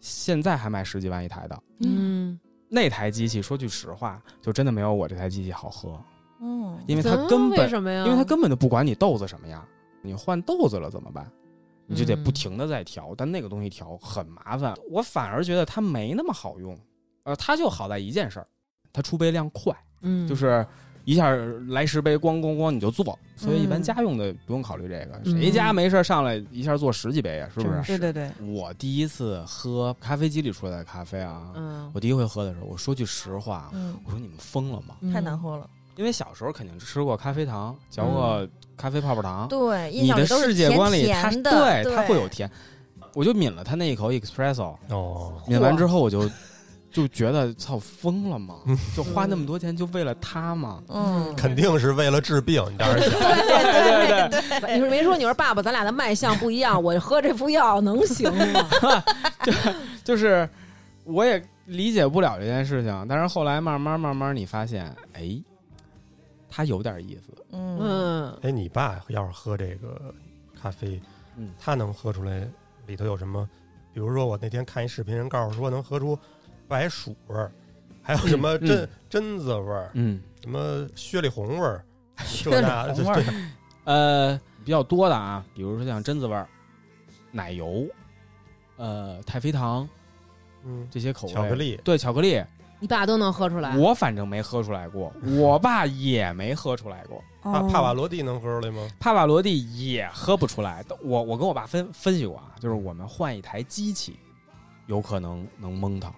[0.00, 1.62] 现在还卖十几万一台的。
[1.80, 2.40] 嗯，
[2.74, 6.02] 那台机器说句实话，就真的没有我这台机器好喝，
[6.40, 8.06] 嗯，因为它根本，为什么呀？
[8.06, 9.62] 因为它根本就不管你豆子什么样，
[10.00, 11.30] 你换豆子了怎么办？
[11.86, 14.74] 你就得嗯不停的在调，但那个东西调很麻烦。
[14.90, 16.74] 我反而觉得它没那么好用，
[17.24, 18.46] 呃，它就好在一件事儿，
[18.90, 20.66] 它出杯量快，嗯，就是
[21.04, 21.30] 一下
[21.68, 23.18] 来十杯，咣咣咣你就做。
[23.36, 27.48] 所以一般嗯家用的不用考虑这个，嗯谁家没事儿上来一下做十几杯啊？
[27.52, 27.98] 是不是？
[27.98, 34.96] 对对对，我第一次喝咖啡机里出来的咖啡啊，嗯，我第一回喝的时候，我说句实话，嗯，我说你们疯了吗？
[35.00, 35.36] 嗯太难。
[35.38, 35.68] 喝了。
[35.96, 38.46] 因为小时候肯定吃过咖啡糖，嚼过
[38.76, 41.50] 咖啡泡泡糖，对，你的世界观里它甜甜的，
[41.82, 42.50] 对它会有甜。
[43.14, 46.30] 我就抿了它那一口 espresso，哦，抿完之后我就
[46.92, 48.56] 就觉得操疯了吗？
[48.66, 50.82] 嗯 就花那么多钱就为了他吗？
[50.88, 53.18] 嗯，肯定是为了治病，你当时想。
[53.18, 58.68] 对对对对，你说没说你说爸爸，咱俩的卖相不一样，我喝这副药能行吗？
[60.04, 60.48] 就是
[61.04, 65.40] 我也理解不了这件事情，但是后来慢慢慢慢你发现，哎，
[66.50, 67.32] 他有点意思。
[67.52, 70.14] 嗯嗯，哎，你爸要是喝这个
[70.60, 71.00] 咖啡，
[71.36, 72.46] 嗯他能喝出来
[72.86, 73.48] 里头有什么？
[73.94, 76.18] 比如说我那天看一视频，人告诉说能喝出
[76.72, 77.52] 白薯味儿，
[78.02, 78.66] 还有什么嗯
[79.10, 81.84] 榛榛子味儿，嗯，什么雪里红味儿，
[82.24, 83.34] 雪里这那的红味儿对
[83.84, 86.48] 呃，比较多的啊，比如说像榛子味儿、
[87.30, 87.86] 奶油、
[88.76, 89.88] 呃太妃糖
[90.64, 92.42] 嗯，这些口味，巧克力，对巧克力，
[92.80, 93.76] 你爸都能喝出来。
[93.76, 98.88] 我反正没喝出来过， 我爸也没喝出来过，哦帕帕瓦罗蒂能喝出来吗？
[99.00, 100.84] 帕瓦罗蒂也喝不出来。
[101.02, 104.16] 我我跟我爸分分析过啊，就是我们换一台机器，
[104.86, 106.12] 有可能能蒙它，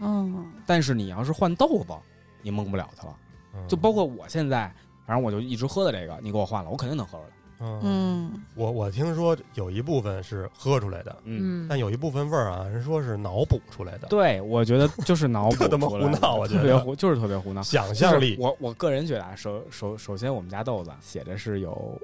[0.00, 0.50] 嗯。
[0.66, 1.94] 但是你要是换豆子，
[2.42, 3.16] 你蒙不了它了。
[3.54, 3.68] 嗯。
[3.68, 4.72] 就包括我现在，
[5.06, 7.30] 反正我就一直喝的这个，你给我换了，我肯定能喝出来。
[7.62, 8.44] 嗯，嗯。
[8.54, 16.60] 我我听说有一部分是喝出来的，嗯，嗯，但有一部分味儿啊，人说是脑补出来的，对，我觉得就是脑补 特他妈出来的胡闹我觉得。
[16.60, 17.62] 特别胡， 就是特别胡闹。
[17.62, 18.36] 想象力。
[18.40, 22.00] 我我个人觉得啊，首首首先我们家豆子写的是有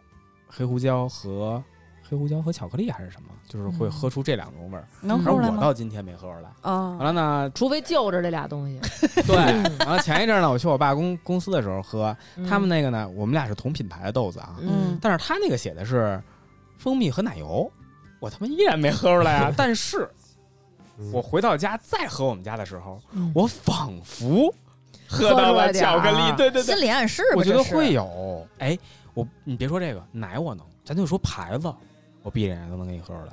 [0.47, 1.62] 黑胡椒和
[2.09, 4.86] 黑胡椒和巧克力还是什么，就是会嗯喝出这两种味儿。
[5.00, 5.50] 能而喝出来？
[5.50, 6.48] 我到今天没喝出来。
[6.62, 8.80] 啊完了呢，除非就着这俩东西，
[9.26, 9.36] 对，
[9.86, 12.16] 完了前一阵呢，我去我爸公公司的时候喝，
[12.48, 16.22] 他们那那个呢，我们俩是同品牌的豆子啊，嗯但是他那个写的是
[16.78, 17.70] 蜂蜜和奶油，
[18.20, 19.52] 我他妈依然没喝出来啊。
[19.57, 20.09] 但是
[20.98, 24.52] 嗯我回到家再喝我们家的时候，嗯我仿佛
[25.09, 28.46] 喝到了巧克力，对对对心，理暗示吧，我觉得会有。
[28.59, 28.76] 哎，
[29.14, 31.72] 我你别说这个奶，我能，咱就说牌子，
[32.27, 33.33] 我闭着眼都能给你喝出来。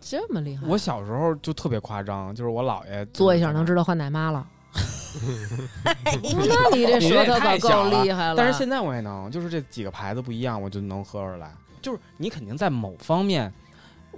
[0.00, 0.64] 这么厉害。
[0.68, 4.46] 我小时候就特别夸张，就是我姥爷做一下能知道换奶妈了。
[5.84, 8.34] 那你这你这舌头可太够厉害了。
[8.36, 11.52] 但是现在我也能，就是这几个牌子不一样，我就能喝出来。
[11.82, 13.52] 就是你肯定在某方面，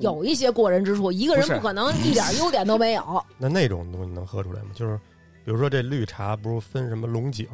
[0.00, 3.24] 有一些过人之处，一个人不可能一点优点都没有。
[3.38, 4.68] 那那种东西能喝出来吗？
[4.74, 5.00] 就是
[5.46, 7.48] 比如说这绿茶不是分什么龙井、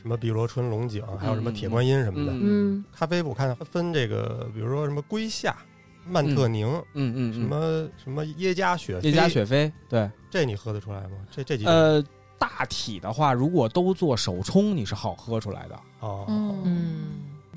[0.00, 2.32] 什么碧螺春龙井，还有什么铁观音什么的。
[2.32, 2.40] 嗯
[2.76, 5.56] 嗯咖啡我看它分这个，比如说什么龟夏、
[6.06, 11.10] 曼特宁、嗯嗯，什么什么耶加雪菲、叶加雪菲，对，这你喝得出来吗？
[11.30, 11.72] 这这几种。
[11.72, 12.04] 呃，
[12.38, 15.80] 大体的话，如果都做手冲，你是好喝出来的。
[16.00, 16.62] 哦，嗯。
[16.64, 17.02] 嗯。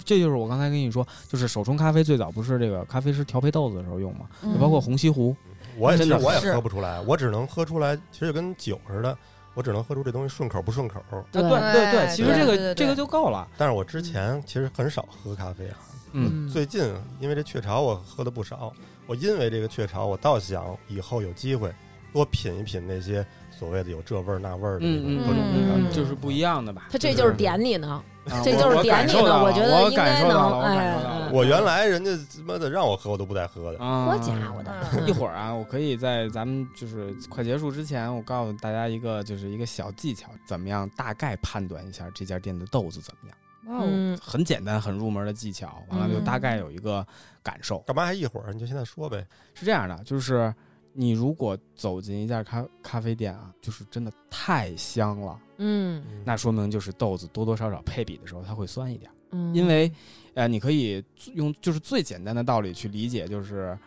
[0.03, 5.33] 这就是我刚才跟你说，就是手冲咖啡最早不是这个咖啡师调配豆子的时候用嘛，嗯就包括红西湖，
[5.77, 9.17] 我也真的其实我也喝不出来，我只能喝出来，其实就跟酒似的，
[9.53, 11.01] 我只能喝出这东西顺口不顺口。
[11.31, 13.47] 对啊，对对对其实这个这个就够了。
[13.57, 15.77] 但是我之前其实很少喝咖啡啊，
[16.17, 16.81] 嗯，最近
[17.19, 18.71] 因为这雀巢我喝的不少，
[19.05, 21.73] 我因为这个雀巢，我倒想以后有机会
[22.13, 26.87] 多品一品那些所谓的有这味儿那味儿的那嗯种各种嗯嗯，就是不一样的吧？
[26.89, 29.43] 他这就是点你呢，啊这就是我我点你呢。
[29.43, 31.25] 我觉得我应该能，感受到了，我哎感受到了。
[31.25, 34.73] 哎，我原来人家他妈的让我喝我都不带喝的，啊，多家伙的。
[34.93, 43.37] 嗯一会儿啊，我可以在咱们就是快结束之前，我告诉大家一个就是一个小技巧，怎么样大概判断一下这家店的豆子怎么样？
[43.67, 47.05] 哇哦嗯很简单，很入门的技巧，完了就大概有一个
[47.41, 47.79] 感受。
[47.79, 48.53] 干嘛还一会儿？
[48.53, 49.25] 你就现在说呗。
[49.53, 50.53] 是这样的，就是
[50.93, 59.11] 你如果走进一家咖咖啡店啊，就是真的太香了，嗯那说明就是豆子多多少少配比的时候它会酸一点。
[59.31, 59.91] 嗯，因为，
[60.35, 61.03] 呃，你可以
[61.33, 63.77] 用就是最简单的道理去理解，就是，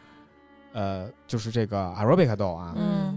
[0.73, 3.08] 呃，就是这个 Arabica 豆啊，嗯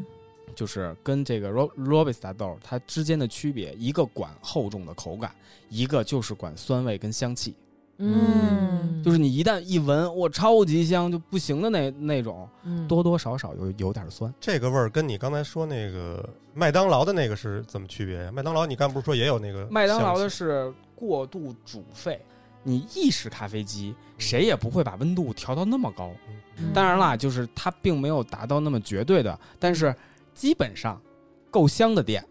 [0.56, 5.34] 就是跟这个 Ro Robusta 豆它之间的区别，一个管厚重的口感，
[5.70, 7.56] 一个就是管酸味跟香气。
[8.04, 14.34] 嗯，就是你一旦一闻，我超级香就不行的那那种，嗯多多少少有有点酸。
[14.40, 18.32] 这个味儿跟你刚才说那个麦当劳的那个是怎么区别呀？
[18.32, 22.20] 麦当劳你刚不是说也有那个麦当劳的是过度煮沸，
[22.64, 26.12] 你意式咖啡机谁也不会把温度调到那么高。
[26.58, 29.96] 嗯当然啦，就是它并没有达到那么绝对的，但是
[30.34, 31.02] 基本上
[31.50, 32.24] 够香的店，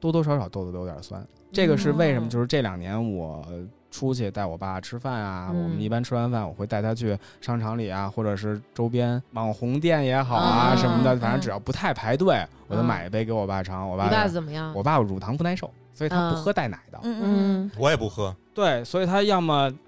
[0.00, 1.24] 多多少少豆子都有点酸。
[1.52, 2.26] 这个是为什么？
[2.26, 3.44] 嗯就是这两年我
[3.90, 13.88] 出去带我爸吃饭啊，嗯我们一般吃完饭我会带他去商场里啊，或者是周边网红店也好啊、嗯什么的，嗯反正只要不太排队，我就嗯买一杯给我爸尝。
[13.88, 14.72] 我爸你爸怎么样？
[14.74, 16.98] 我爸乳糖不耐受，所以他不嗯喝带奶的。
[17.04, 19.78] 嗯嗯，我也不喝，对，所以他要么嗯，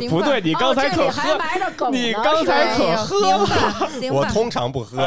[0.08, 4.98] 不对，你刚才可喝，你刚才可喝行吧，行我，通常不喝。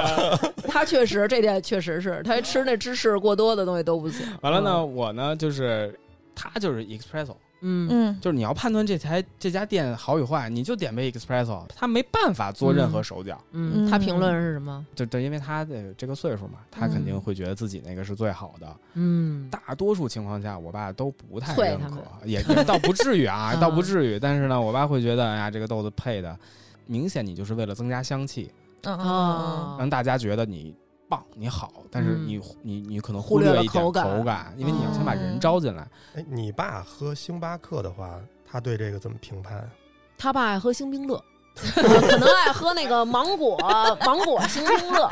[0.67, 4.25] 他确实这点确实是他吃那芝士过多的东西都不行。
[4.41, 5.97] 完了呢，我呢就是
[6.35, 8.19] 他就是 espresso，嗯，嗯。
[8.21, 14.85] 就是你要判断这台这家店好与坏，你就点杯 espresso，他没办法做任何手脚，嗯，他评论是什么？
[14.95, 18.75] 就就因为他的这个岁数嘛，他肯定会觉得自己那个是最好的。
[18.93, 23.59] 嗯，大多数情况下，我爸都不太认可也也倒不至于啊， 嗯。
[23.59, 24.19] 倒不至于。
[24.19, 26.37] 但是呢，我爸会觉得，哎呀，这个豆子配的
[26.85, 28.51] 明显你就是为了增加香气，
[28.83, 28.95] 嗯。
[28.97, 29.75] 哦。
[29.79, 30.75] 让大家觉得你
[31.07, 35.87] 棒你好，但是嗯你你你可能忽略了一点口感口感，因为你要先把人哦招进来。
[36.15, 39.69] 哎，你爸喝星巴克的话，他对这个怎么评判？
[40.17, 41.23] 他爸爱喝星冰乐。
[41.55, 43.57] 可能爱喝那个芒果
[44.05, 45.09] 芒果星冰乐，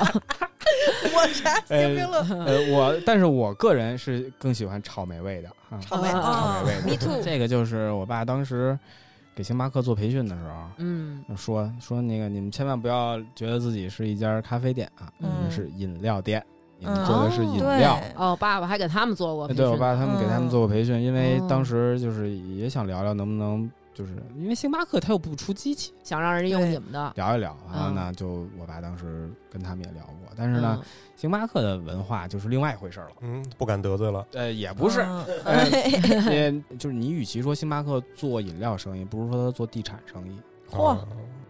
[1.15, 6.87] 我啥星冰乐，呃，我但是我个人是更喜欢草莓味的啊，草莓草莓味的。
[6.89, 8.77] ，me too，这个就是我爸当时
[9.35, 10.69] 给星巴克做培训的时候。
[10.77, 11.23] 嗯。
[11.35, 16.43] 说说那个，你们千万不要觉得自己是一家咖啡店啊，你们嗯是饮料店，
[16.79, 17.05] 你们嗯。
[17.05, 17.99] 做的是饮料。
[18.15, 21.47] 哦，爸爸还给他们做过培训，对我爸他们给他们做过培训，因为嗯。
[21.47, 27.55] 当时就是也想聊聊能不能，就是因为星巴克它又不出机器，想让人用你们的，聊一聊。
[27.71, 30.81] 然后嗯呢，就我爸当时跟他们也聊过，但是呢，
[31.15, 33.09] 星巴克的文化就是另外一回事了。
[33.21, 34.25] 嗯，不敢得罪了。
[34.33, 35.05] 呃，也不是，
[36.31, 40.37] 也就是你与其说星巴克做饮料生意，不如说他做地产生意
[40.71, 41.07] 嚯啊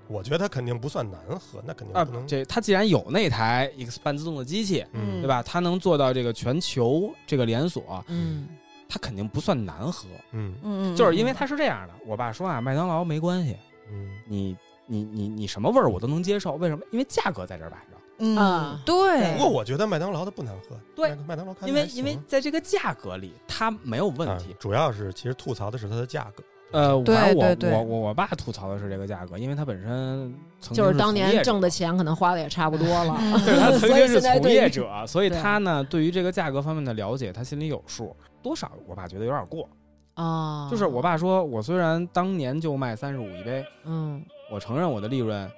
[0.09, 2.27] 我觉得他肯定不算难喝，那肯定啊不能。。
[2.27, 5.41] 这他既然有那台 EX 半自动的机器，嗯对吧？
[5.41, 8.47] 他能做到这个全球这个连锁，嗯
[8.93, 10.07] 他肯定不算难喝。
[10.33, 13.57] 嗯嗯，就是因为它是这样的，我爸说啊，麦当劳没关系，
[13.91, 16.83] 嗯，你你你你什么味儿我都能接受，为什么？
[16.91, 17.97] 因为价格在这儿摆着。
[18.19, 20.79] 嗯啊对不过我觉得麦当劳的不难喝。
[20.95, 24.55] 对麦麦当劳因为因为在这个价格里，它没有问啊题。
[24.59, 26.43] 主要是其实吐槽的是它的价格。
[26.71, 38.15] 呃，对反正我对对我我我爸吐槽的是这个价格，因为他本身曾经就是当年挣的钱可能花的也差不多了， 嗯对他曾所以经是从业者，所以对他呢对于这个价格方面的了解，他心里有数。
[38.43, 39.67] 多少我爸觉得有点过，
[40.15, 44.23] 啊，就是我爸说，我虽然当年就卖三十五一杯，嗯。
[44.51, 45.49] 我承认我的利润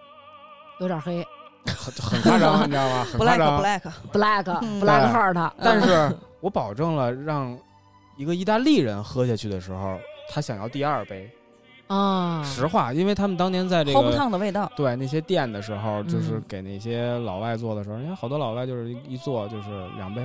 [0.80, 1.26] 有点黑
[1.66, 3.04] 很很夸张， 你知道吗？
[3.04, 3.62] 很夸 black 张。
[3.62, 4.82] black，black 嗯。
[4.82, 7.58] black heart，但是我保证了，让
[8.16, 9.98] 一个意大利人喝下去的时候，
[10.30, 11.30] 他想要第二杯，
[11.88, 14.72] 啊，实话，因为他们当年在这齁不个烫的味道。
[14.78, 16.44] 对那些店的时候，就是嗯。
[16.48, 20.22] 给那些老外做的时候，人家好多老外就是一一做就是两杯，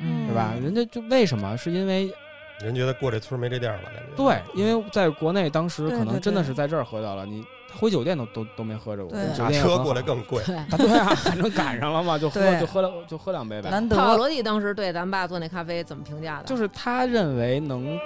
[0.00, 0.54] 嗯对吧？
[0.62, 1.56] 人家就为什么？
[1.56, 2.12] 是因为
[2.60, 4.16] 人觉得过这村没这店了，感觉。
[4.16, 7.44] 对，因为在国内当时可能真的是在这儿喝到了，你
[7.78, 10.42] 回酒店都都都没喝着过，对酒打车过来更贵。
[10.44, 10.56] 对。
[10.56, 13.70] 啊，对啊，反正赶上了嘛，就喝就喝了就喝两杯呗。
[13.70, 16.44] 难得帕瓦罗蒂当时对咱爸做那咖啡怎么评价的？
[16.44, 17.98] 就是他认为能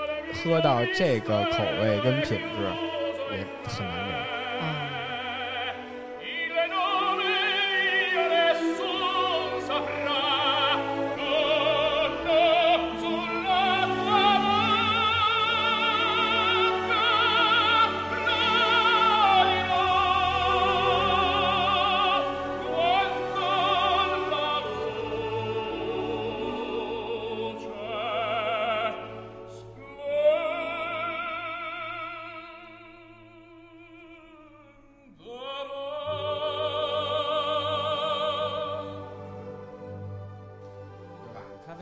[0.45, 4.02] 喝到这个口味跟品质也很难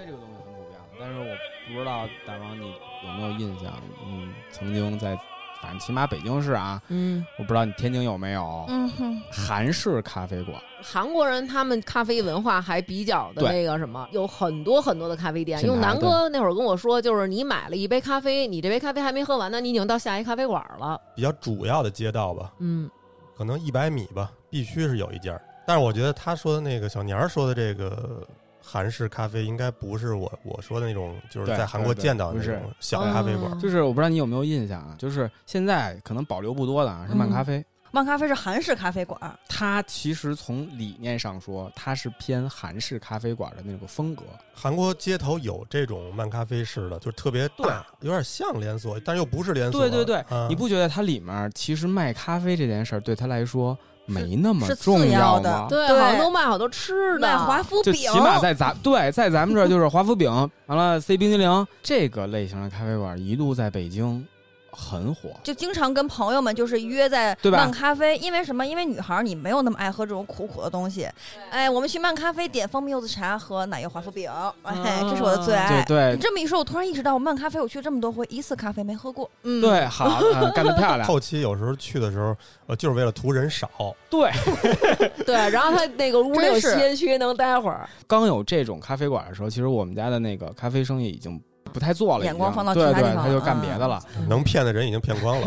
[0.01, 1.37] 啡这个东西很普遍了，但是我
[1.73, 2.73] 不知道大王你
[3.05, 3.73] 有没有印象？
[4.05, 5.15] 嗯，曾经在，
[5.61, 10.61] 反正起码北京市啊，嗯，我不知道你天津有没有、嗯哼，韩式咖啡馆。
[10.83, 15.63] 韩国人他们咖啡文化还比较的那个什么，有很多很多的咖啡店。
[15.67, 20.99] 用南哥那会儿跟我说，就是你买了一杯咖啡，你这杯咖啡还没喝完呢，你已经到下一咖啡馆了。
[21.15, 22.91] 比较主要的街道吧，嗯
[23.37, 25.39] 可能一百米吧，必须是有一家。
[25.67, 28.27] 但是我觉得他说的那个小年儿说的这个
[28.63, 33.53] 韩式咖啡，应该不是我我说的那种，就是在韩国见到的那种小咖啡馆。
[33.53, 37.65] 哦就是我不知道你有没有印象啊，就是现在可能保留不多的啊，是漫咖啡。
[37.93, 44.23] 漫咖啡是韩式咖啡馆，它其实从理念上说，它是偏韩式咖啡馆的那个风格。
[44.55, 49.81] 韩国街头有这种漫咖啡式的，就是特别大，有点像连锁，但又不是连锁。
[49.81, 53.77] 对对对，啊你不觉得它里面其实卖咖啡这件事儿对他来说
[54.11, 55.67] 没那么重要的吗？
[55.69, 60.31] 对，对好像都卖好多吃的，卖华夫就饼，起码在咱对在咱们这儿就是华夫饼，
[60.67, 64.27] 完了塞冰激凌这个类型的咖啡馆一度在北京
[64.73, 65.31] 很火。
[65.43, 68.67] 就经常跟朋友们就是约在漫咖啡，因为什么？
[68.67, 71.09] 因为女孩你没有那么爱喝这种苦苦的东西。
[71.51, 74.31] 哎，我们去漫咖啡点蜂蜜柚子茶和奶油华夫饼，
[74.63, 75.83] 哎，这是我的最爱。
[75.85, 79.31] 对对你这么一说，我突然意识到，我漫咖啡我去这么多回，一次咖啡没喝过。
[79.43, 81.07] 嗯，对，好，呃干得漂亮。
[81.09, 83.69] 后期有时候去的时候，呃，就是为了图人少。
[84.09, 84.31] 对，
[85.25, 87.89] 对，然后他那个屋里有吸烟区，能待会儿。
[88.07, 94.03] 刚有这种咖啡馆的时候，其实我们家的那个咖啡生意已经不太做了，眼光放到其他地对对，他就干别的了。
[94.29, 95.47] 能骗的人已经骗光了。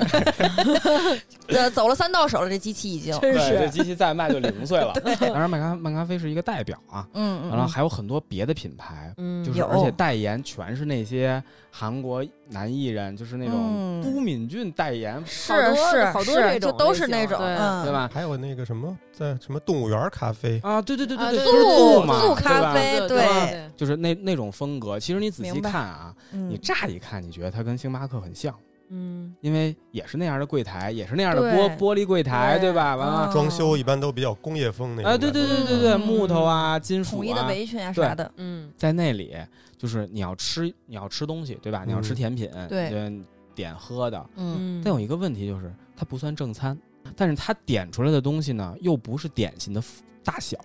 [1.48, 3.12] 呃，走了三到手了，这机器已经。
[3.20, 4.94] 真对，这，机器再卖就零碎了。
[5.20, 7.68] 当然，漫咖漫咖啡是一个代表啊，嗯嗯，完了嗯。
[7.68, 11.44] 还有很多别的品牌，嗯，就是而且代言全是那些
[11.76, 14.04] 韩国男艺人，就是那种嗯。
[14.04, 17.92] 都敏俊代言，是好多是好多是这种就都是那种，类型对？
[17.92, 18.08] 吧？
[18.14, 22.62] 还有那个什么，在什么动物园咖啡，啊，对对对啊对对，素嘛，素对吧？
[22.62, 25.00] 咖啡，对对，对，就是那那种风格。
[25.00, 28.54] 其实你仔细看啊，你嗯，乍一看，你觉得它跟星巴克很像，
[28.90, 32.70] 嗯，因为也是那样的柜台，也是那样的玻玻璃柜台，对。
[32.70, 32.96] 对吧？
[32.96, 33.28] 完了。
[33.30, 35.12] 嗯，装修一般都比较工业风那种。
[35.12, 38.04] 啊，对对对对对，嗯木头啊，金属统一的啊，围裙啊对。
[38.04, 39.36] 啥的，嗯，在那里
[39.78, 41.84] 就是你要吃你要吃东西，对吧？
[41.86, 43.22] 你要吃嗯甜品，对。
[43.56, 44.18] 点喝的。
[44.36, 46.76] 嗯，嗯，但有一个问题就是，它不算正餐，
[47.16, 49.84] 但是它点出来的东西呢，又不是点心的
[50.24, 50.58] 大小。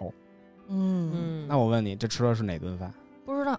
[0.68, 2.92] 嗯，嗯，那我问你，这吃的是哪顿饭？
[3.26, 3.58] 不知道，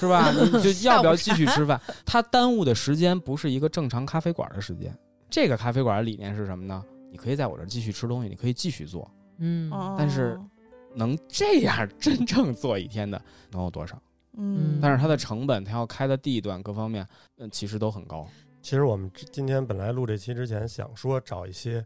[0.00, 0.32] 是吧？
[0.32, 1.80] 你就要不要继续吃饭？
[2.04, 4.92] 它耽误的时间不是一个正常咖啡馆的时间。
[5.28, 6.82] 这个咖啡馆的理念是什么呢？
[7.12, 10.46] 你可以在我这儿继续吃东西，你可以继续做，嗯，但是哦
[10.94, 13.20] 能这样真正做一天的
[13.52, 14.00] 能有多少？
[14.36, 17.06] 嗯，但是它的成本，它要开的地段各方面，
[17.38, 18.26] 嗯，其实都很高。
[18.62, 21.84] 其实我们今天本来录这期之前想说找一些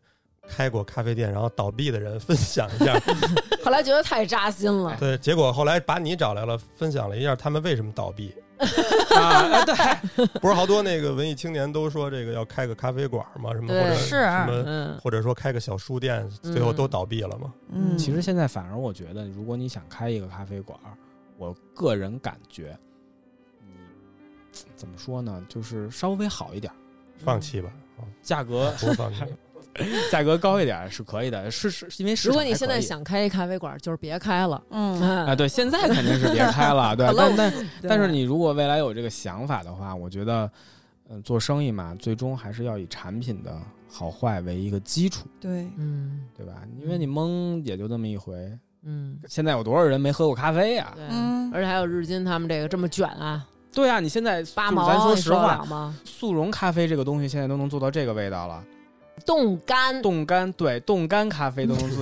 [0.48, 2.98] 开过咖啡店然后倒闭的人分享一下，
[3.64, 4.96] 后来觉得太扎心了。
[4.98, 8.34] 对，结果后来把你找来了，分享了一下他们为什么倒闭。
[9.16, 17.52] 啊，对， 不是好多那个文艺青年都说这个要开个咖啡馆嘛，什么或者是什么，嗯或者说开个小书店，最后都倒闭了嘛。
[17.72, 20.78] 嗯，其实现在反而我觉得，如果你想开一个咖啡馆，
[21.36, 22.78] 我个人感觉，
[23.60, 23.74] 你
[24.76, 26.72] 怎么说呢，就是稍微好一点，
[27.18, 29.24] 放弃吧，啊价格不放弃。
[30.10, 34.62] 价格高一点是可以的，是是因为市如果你现在想开一咖啡馆，就是别开了。
[34.70, 37.52] 嗯，啊，对，现在肯定是别开了，对， 但但
[37.82, 40.50] 但是你如果未来有这个想法的话，我觉得，
[41.10, 43.56] 嗯、做生意嘛，最终还是要以产品的
[43.90, 46.62] 好坏为一个基础，对，嗯对吧？
[46.80, 48.50] 因为你蒙也就这么一回，
[48.84, 55.96] 嗯，现在有多少人没喝过咖啡呀、对，嗯，而且还有日金他们这个这么卷啊，对啊，你现在八毛咱说实话了，吗？
[56.04, 58.64] 速溶咖啡这个东西现在都能做到这个味道了，
[59.26, 61.96] 冻干，冻干，对，冻干咖啡的 东西。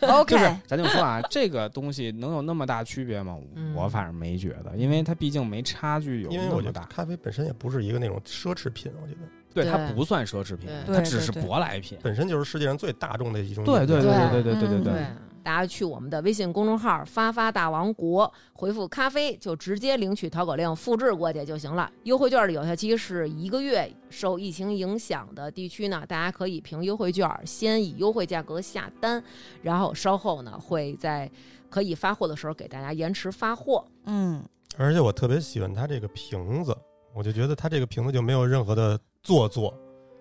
[0.00, 3.36] 就 OK，是咱就说啊，这个东西能有那么大区别吗？
[3.54, 6.86] 嗯我反正没觉得，因为它毕竟没差距有因为我觉得那么大。
[6.86, 9.20] 咖啡本身也不是一个那种奢侈品，我觉得
[9.54, 11.98] 对，它不算奢侈品，它只是舶来品。
[12.02, 13.64] 本身就是世界上最大众的一种。
[13.64, 15.06] 对对对对对对对对嗯对对，
[15.46, 21.88] 大家去我们的微信公众号“发发大王国”，回复“咖啡”就直接领取淘口令，复制过去就行了。
[22.02, 29.22] 优惠券的有效期是一个月，受疫情影响的地区呢，大家可以凭优惠券先以优惠价格下单，
[29.62, 31.30] 然后稍后呢会在
[31.70, 33.86] 可以发货的时候给大家延迟发货。
[34.06, 34.42] 嗯，
[34.76, 36.76] 而且我特别喜欢它这个瓶子，
[37.14, 39.72] 我就觉得它这个瓶子就没有任何的做作，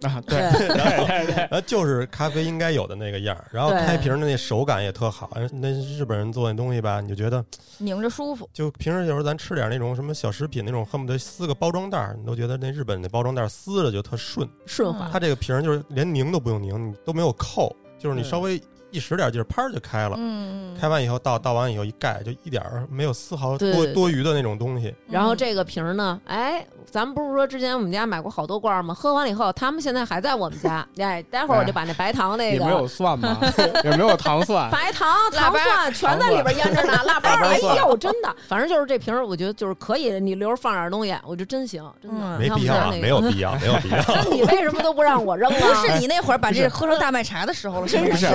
[0.05, 3.45] 啊，对对对对对，呃， 就是咖啡应该有的那个样儿。
[3.51, 7.43] 然后开瓶的那手感也特好，那日本人做那东西吧，你就觉得
[7.77, 8.49] 拧着舒服。
[8.53, 14.47] 就平时有时候咱吃点那种什么小食品那种，恨不得撕个包装袋儿，你都觉得那日本那包装袋撕着就特顺。
[14.65, 20.15] 顺滑，它这个瓶儿就是连拧都不用拧，你都没有扣，就是你稍微一使点劲儿，啪就开了。
[20.17, 24.93] 嗯，开完以后倒倒完以后一盖，就一点儿没有丝毫对对多多余的那种东西。
[25.09, 28.93] 然后这个瓶儿呢，哎，咱们不是说之前我们家买过好多罐儿吗？
[28.93, 30.87] 喝完了以后，他们现在还在我们家。
[30.97, 33.37] 哎，待会儿我就把那白糖那个也没有蒜吗？
[33.83, 34.69] 也没有糖蒜。
[34.71, 43.21] 白糖、糖蒜全在里边腌着呢，腊八儿，哎蒜呦，真的，反正就是这瓶儿，我觉得就是可以，你留着放点东西，我觉得真行，真的嗯没必要啊，没有。
[43.21, 43.97] 必要，没有必要。
[44.07, 45.73] 那 你为什么都不让我扔不啊？
[45.85, 48.25] 是你那会儿把这喝成大麦茶的时候了，真是不是，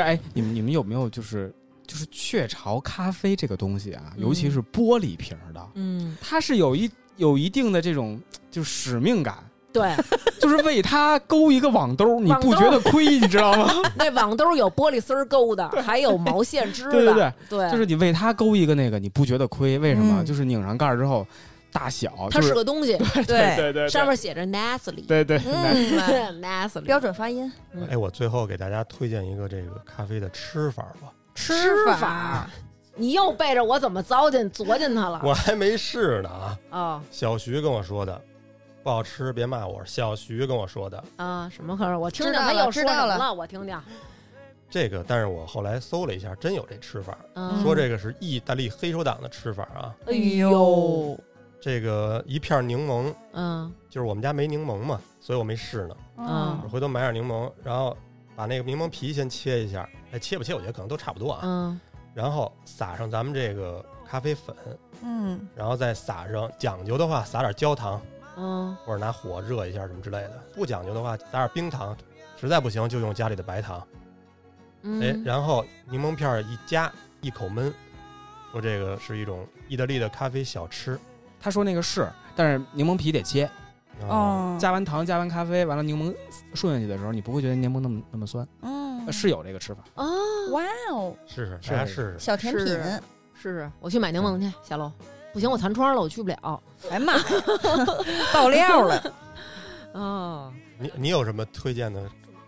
[0.00, 1.52] 哎，你们你们有没有就是
[1.86, 9.36] 就是雀巢咖啡这个东西啊，嗯尤其是玻璃瓶儿的，嗯，它是有一有一定的这种就使命感，
[9.72, 9.94] 对，
[10.40, 13.70] 就是为他勾一个网兜，你不觉得亏，你知道吗？
[13.96, 17.70] 那网兜有玻璃丝勾的，还有毛线织的，对对对，对。
[17.70, 19.78] 就是你为他勾一个那个，你不觉得亏？
[19.78, 20.22] 为什么？
[20.22, 20.24] 嗯。
[20.24, 21.26] 就是拧上盖儿之后，
[21.72, 22.96] 大小它就是个东西，
[23.26, 27.52] 对对对上面写着 Nestle，对对，嗯，Nestle 标准发音，
[27.90, 31.12] 哎，我最后给大家推荐一个这个咖啡的吃法吧。
[31.34, 31.52] 吃
[31.98, 32.48] 法，
[32.96, 35.20] 你又背着我怎么糟践琢进他了？
[35.22, 38.20] 我还没试呢啊，哦小徐跟我说的，
[38.82, 39.84] 不好吃别骂我。
[39.84, 41.94] 小徐跟我说的啊，什么可是？
[41.96, 43.34] 我听知道了见他又说什么了？
[43.34, 43.78] 我听听。
[44.68, 49.94] 这个，但是我后来搜了一下，真有这吃法，嗯说这个是意大利黑手党的吃法啊。
[50.06, 51.18] 哎呦，
[51.60, 55.96] 这个一片柠檬，嗯就是我们家没柠檬嘛，所以我没试呢。
[56.18, 57.96] 嗯我回头买点柠檬，然后
[58.34, 61.40] 把那个柠檬皮先切一下，哎，切不切我觉得可能都差不多啊。
[61.44, 61.80] 嗯
[62.16, 64.56] 然后撒上咱们这个咖啡粉，
[65.02, 68.00] 嗯，然后再撒上讲究的话撒点焦糖，
[68.38, 70.42] 嗯或者拿火热一下什么之类的。
[70.54, 71.94] 不讲究的话撒点冰糖，
[72.40, 73.78] 实在不行就用家里的白糖。
[73.80, 73.84] 哎，
[74.82, 76.90] 嗯，然后柠檬片儿一夹，
[77.20, 77.70] 一口闷，
[78.50, 80.98] 说这个是一种意大利的咖啡小吃。
[81.38, 83.44] 他说那个是，但是柠檬皮得切，
[84.00, 86.14] 哦，哦，加完糖，加完咖啡，完了柠檬
[86.54, 89.82] 顺下去的时候，你不会觉得柠檬那么那么酸，嗯呃是有这个吃法。
[89.94, 90.06] 哦，
[90.50, 92.16] 哇哦，试试，是大家试试。
[92.18, 93.00] 小甜品，是
[93.34, 94.90] 试试，我去买柠檬去，下楼。
[95.32, 96.62] 不行，我弹窗了，我去不了。
[96.90, 97.22] 哎妈呀，
[98.32, 99.12] 爆料了，
[99.92, 102.02] 哦，你你有什么推荐的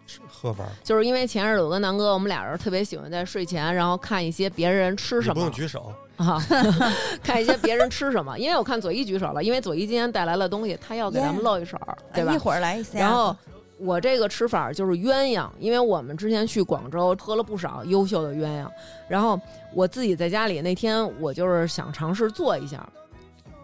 [0.07, 0.65] 吃喝法？
[0.83, 6.43] 就是因为前日子我跟南哥，我们俩人特别喜欢在睡前，然后看一些别人吃什么不用举手，啊，
[7.23, 8.39] 看一些别人吃什么。
[8.39, 11.79] 因为我看左一举手了，因为左一今天带来了东西，他要给咱们露一手，
[12.15, 12.39] 对吧哎一？
[12.39, 13.37] 会儿来一下，然后
[13.79, 18.69] 我这个吃法就是鸳鸯，因为我们之前去广州喝了不少优秀的鸳鸯，
[19.09, 19.41] 然后
[19.75, 22.87] 我自己在家里那天我就是想尝试做一下，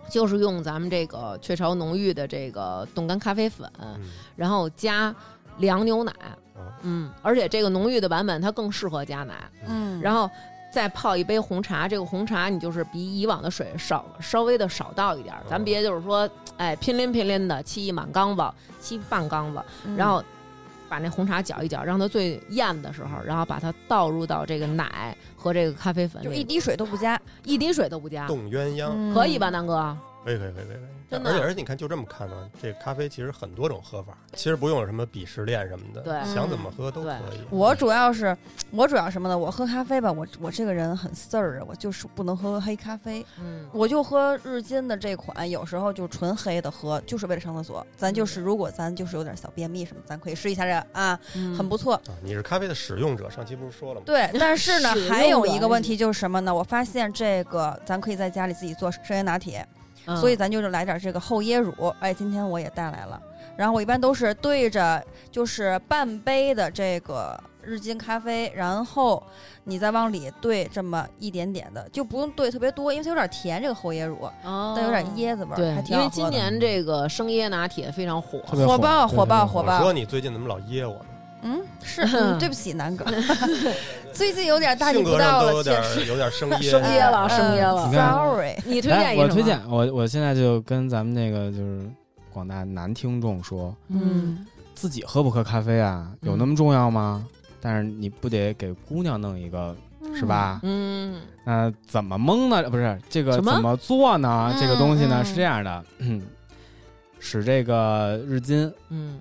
[0.09, 3.99] 就是用咱们这个雀巢浓郁的这个冻干咖啡粉，嗯，
[4.37, 5.15] 然后加
[5.59, 6.13] 凉牛奶，
[6.55, 9.35] 哦嗯，而且这个浓郁的版本它更适合加奶，
[9.67, 10.31] 嗯，然后。
[10.73, 18.43] 再泡一杯红茶，这个红茶你就是比以往的水少稍微的少倒一点儿，咱别就是说，哎，拼拎拼拎的沏一满缸子，
[18.83, 19.97] 沏半缸子，嗯。
[19.97, 20.23] 然后
[20.89, 29.13] 把那红茶搅一搅，让它最艳的时候，然后把它倒入到这个奶和这个咖啡粉里，就一滴水都不加，一滴水都不加，冻鸳鸯，嗯。
[29.13, 29.51] 可以吧，？
[29.51, 29.97] 南哥？
[30.25, 30.77] 可以可以可以可以。
[31.11, 37.45] 真的而且而且你看，就这么看呢，这咖啡其实很多种喝法，其实不用有什么鄙视链什么的，对想怎么喝都可以。
[37.51, 38.37] 我主要是
[38.71, 39.37] 我主要什么呢？
[39.37, 47.87] 我喝咖啡吧，我我这个人很事儿啊，我就是不能喝黑咖啡，嗯，我就喝日金的这款，有时候就纯黑的喝，就是为了上厕所。
[47.97, 51.95] 咱就是如果咱就是有点小便秘什么，咱可以试一下这啊，嗯很不错。
[51.95, 54.05] 啊，你是咖啡的使用者，上期不是说了吗？
[54.07, 56.53] 对，但是呢还有一个问题就是什么呢？
[56.53, 59.67] 我发现这个咱可以在家里自己做生椰拿铁，
[60.07, 61.73] 嗯所以咱就是来点这个厚椰乳。
[62.01, 63.21] 哎，今天我也带来了。
[63.57, 69.23] 然后我一般都是对着就是半杯的这个日金咖啡，然后
[69.63, 76.43] 你再往里兑这么一点点的，就不用兑特别多，因为它有点甜，这个厚椰乳，哦但有点椰子味儿，对还，挺因为今好喝的。
[76.43, 81.07] 年这个生椰拿铁非常火，火爆火爆火爆我说你最近怎么老噎我呢？
[81.45, 83.05] 嗯，是， 嗯对不起，南哥，
[84.13, 85.81] 最近有点大逆不道了，有点。
[86.09, 86.71] 有点生 噎。
[86.71, 91.89] 生噎了，嗯生噎了 Sorry，你推荐，一个我推荐我我现在就跟咱们那个就是
[92.33, 94.45] 广大男听众说，嗯，
[94.75, 97.27] 自己喝不喝咖啡啊，有那么重要吗？
[97.61, 99.75] 但是你不得给姑娘弄一个
[100.15, 100.61] 是吧？
[100.63, 102.63] 嗯那怎么蒙呢？
[102.71, 104.51] 不是这个怎么做呢？
[104.55, 106.23] 嗯这个东西呢嗯是这样的，嗯，
[107.21, 109.21] 使这个日金，嗯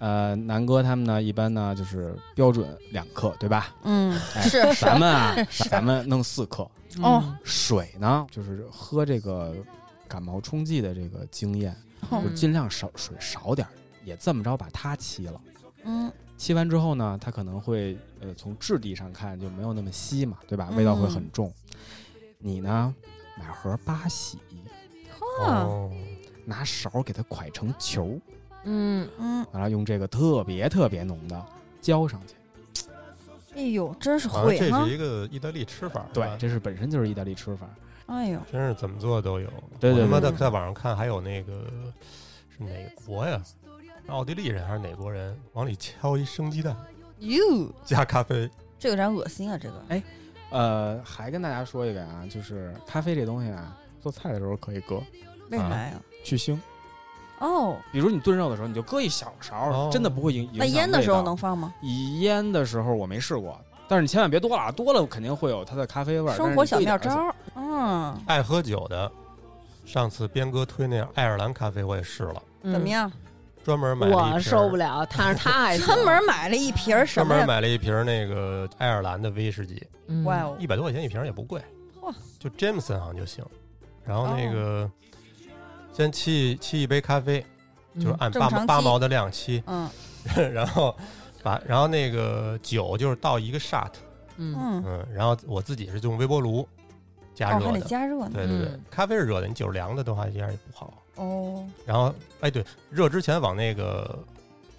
[0.00, 3.72] 呃，南哥他们呢一般呢就是标准两克，对吧？
[3.84, 6.68] 嗯，哎是是咱们啊，是咱们弄四克。
[7.00, 9.54] 哦水呢，就是喝这个
[10.08, 11.76] 感冒冲剂的这个经验，
[12.10, 13.68] 嗯就尽量少水少点，
[14.04, 15.40] 也这么着把它沏了。
[15.84, 20.70] 嗯沏完之后呢，它可能会呃从质地上看就没有那么稀嘛，对吧？
[20.74, 21.52] 味道会嗯很重。
[22.38, 22.94] 你呢，
[23.38, 24.38] 买盒八喜，
[25.44, 25.92] 啊哦，
[26.46, 28.18] 拿勺给它蒯成球，
[28.64, 31.46] 嗯嗯，完了用这个特别特别浓的
[31.80, 32.34] 浇上去。
[33.54, 34.90] 哎呦，真是会这是！
[34.90, 36.06] 一个意大利吃法。
[36.12, 37.68] 对这是本身就是意大利吃法。
[38.06, 39.48] 哎呦，真是怎么做都有。
[39.78, 41.64] 对对我他妈对在在网上看还有那个
[42.56, 42.70] 是哪
[43.04, 43.42] 国呀？
[44.06, 45.36] 奥地利人还是哪国人？
[45.52, 46.76] 往里敲一生鸡蛋
[47.18, 49.84] 哟，加咖啡，这有点恶心啊，这个。
[49.88, 50.02] 哎
[50.50, 55.00] 呃，还跟大家说一个啊，就是咖啡这东西啊，做菜的时候可以搁
[55.50, 56.00] 为啥呀？
[56.24, 56.58] 去腥。
[57.40, 61.74] 哦，比如你炖肉的时候，你就搁一小勺，哦真的不会影影响那腌的时候能放吗？
[61.82, 63.58] 以腌的时候我没试过，
[63.88, 66.36] 但是你千万别多了，多了肯定会有它的咖啡味儿。
[66.36, 69.10] 生活小妙招嗯，爱喝酒的。
[69.86, 72.88] 上次边哥推那爱尔兰咖啡我也试了，嗯怎么？
[72.88, 73.10] 样？
[73.64, 77.46] 专门买了一瓶我受不了，但是他还行 专门买了一瓶儿什专门么？
[77.46, 81.60] 买了一瓶那个爱尔兰的威士忌，嗯哇哦一，百多块钱一瓶也不贵，
[82.02, 83.44] 哇，就 Jameson 好像就行。
[84.04, 84.90] 然后那哦个
[86.00, 87.44] 先沏沏一杯咖啡，
[87.96, 89.86] 就是按八毛八毛的量沏，嗯
[90.54, 90.96] 然后
[91.42, 93.90] 把然后那个酒就是倒一个 shot，
[94.36, 96.66] 嗯嗯，嗯，然后我自己是用微波炉
[97.34, 98.30] 加哦，还得热的，加热呢。
[98.32, 100.94] 对对对嗯，咖啡是热的，你酒凉的的话一样也不好。
[101.16, 104.18] 哦，然后哎对，热之前往那个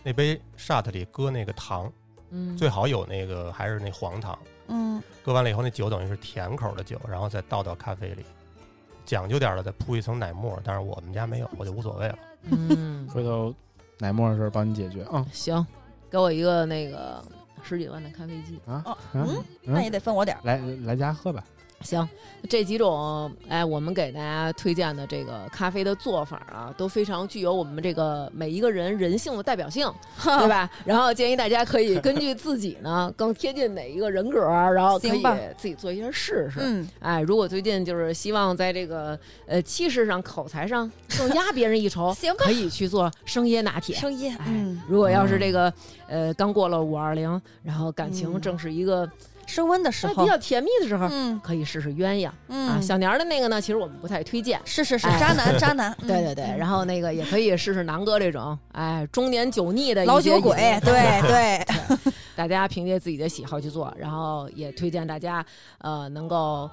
[0.02, 1.92] 那杯 shot 里搁那个糖，
[2.32, 4.38] 嗯，最好有那个还是那黄糖。
[4.70, 8.26] 嗯，搁完了以后，那酒等于是甜口的酒，然后再倒到咖啡里，
[9.12, 12.18] 讲究点儿的再铺一层奶沫，但是我们家没有，我就无所谓了。
[12.50, 13.54] 嗯，回头
[14.00, 15.68] 奶沫的事儿帮你解决啊行，
[16.10, 17.22] 给我一个那个
[17.62, 18.58] 十几万的咖啡机。
[18.66, 19.28] 啊哦嗯
[19.66, 20.40] 嗯，那也得分我点儿。
[20.46, 21.44] 来来家喝吧。
[21.84, 22.08] 行，
[22.50, 29.92] 这几种哎，我们给大家推荐的这个咖啡的做法啊，都非常具有我们这个每一个人人性的代表性，
[30.24, 30.70] 对吧？
[30.86, 35.24] 然后建议大家可以根据 自己呢更贴近哪一个人格，然后可以
[35.58, 36.60] 自己做一下试试。
[36.60, 43.96] 嗯，哎，如果最近就是希望在这个呃气势上、口才上 更压别人一筹，行吧可以去做生椰拿铁。
[43.96, 45.74] 生椰，哎嗯，如果要是这个
[46.08, 49.10] 呃刚过了五二零，然后感情嗯正是一个
[49.46, 51.40] 升温的时候哎比，较甜蜜的时候，嗯。
[51.44, 52.30] 可以试试鸳鸯。
[52.48, 52.70] 嗯。
[52.70, 54.60] 啊，小年儿的那个呢，其实我们不太推荐。
[54.66, 61.66] 是是是，哎渣男渣男， 对对对，然后那个也可以试试南哥这种，哎，中年酒腻的老酒鬼饮，对 对，
[62.36, 65.46] 大家凭借自己的喜好去做，然后也推荐大家
[65.80, 66.70] 呃能够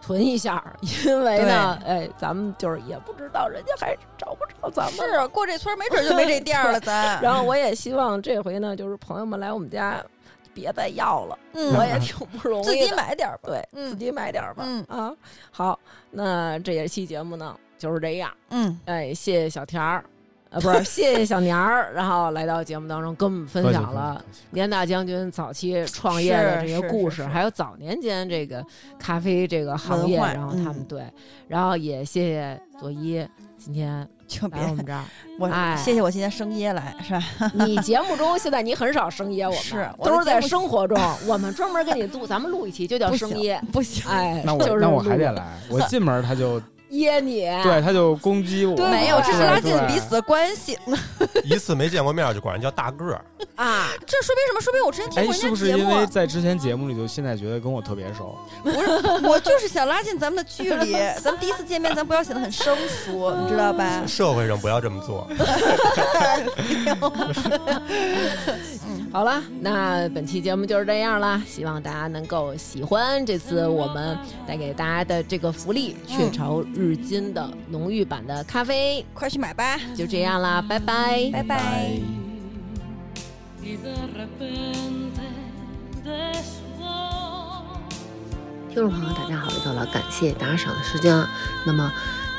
[0.00, 0.62] 囤一下，
[1.06, 4.94] 因为呢，哎，咱们就是也不知道人家还找不着咱们。
[4.94, 7.20] 是过这村没准就没这店了，咱。
[7.22, 10.02] 然后我也希望这回呢，就是朋友们来我们家，
[10.54, 13.42] 别再要了，嗯我也挺不容易，自己买点儿吧。
[13.44, 14.64] 对，嗯自己买点儿吧。
[14.66, 15.14] 嗯啊，
[15.50, 15.78] 好，
[16.10, 18.30] 那这一期节目呢就是这样。
[18.50, 20.04] 嗯，哎，谢谢小田儿，
[20.50, 28.64] 呃，不是，谢谢小年儿，然后来到节目当中跟我们分享了年大将军早期创业的这些故事，还有早年间这个
[28.98, 31.04] 咖啡这个行业，然后他们嗯对，
[31.48, 33.26] 然后也谢谢佐伊
[33.64, 35.02] 今天就别来我们这儿。
[35.38, 37.50] 我哎谢谢我今天生椰来是吧？
[37.64, 43.60] 你节目中现在你很少生噎我们，是我都是在生活中， 我们专门给你录，咱们录一期就叫生噎。
[43.72, 46.60] 不行，哎，那就是我那我还得来，我进门他就
[46.92, 50.78] 噎你，对他就攻击我，对没有，这是拉近对彼此的关系。
[51.42, 53.24] 一次没见过面就管人叫大个儿，
[53.56, 54.60] 啊，这说明什么？
[54.60, 58.38] 说明我之前听哎，过是不是人家节目，因为在之前节目里就现在觉得跟我特别熟？
[58.62, 58.76] 不是，
[59.26, 60.92] 我就是想拉近咱们的距离。
[61.22, 64.02] 咱们第一次见面，咱不要显得很生疏，你知道吧？
[64.06, 65.26] 社会上不要这么做。
[69.10, 74.16] 好了，那本期节目就是这样了，希望大家能够喜欢这次我们
[74.46, 81.30] 带给大家的这个福利——雀巢日金的浓郁版的咖啡，快去买吧，就这样啦，拜拜。
[81.32, 81.92] 拜拜。
[88.68, 91.28] 听众朋友，大家好，又到了感谢打赏的时间了。
[91.64, 91.92] 那么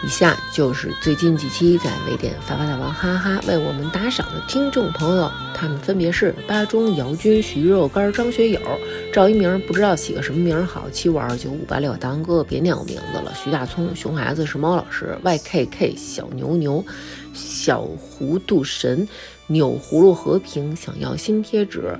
[0.05, 8.59] 以下就是最近几期在微店发发大王哈哈为我们打赏的听众朋友，他们分别是巴中、姚军、徐肉干、张学友、
[9.13, 16.83] 赵一鸣，不知道起个什么名好，七五二九五八六，大王哥别念我名字了，徐大聪、熊孩子是猫老师，YKK 小牛牛、
[17.33, 19.07] 小糊涂神。
[19.47, 21.93] 钮葫芦和平想要新贴纸，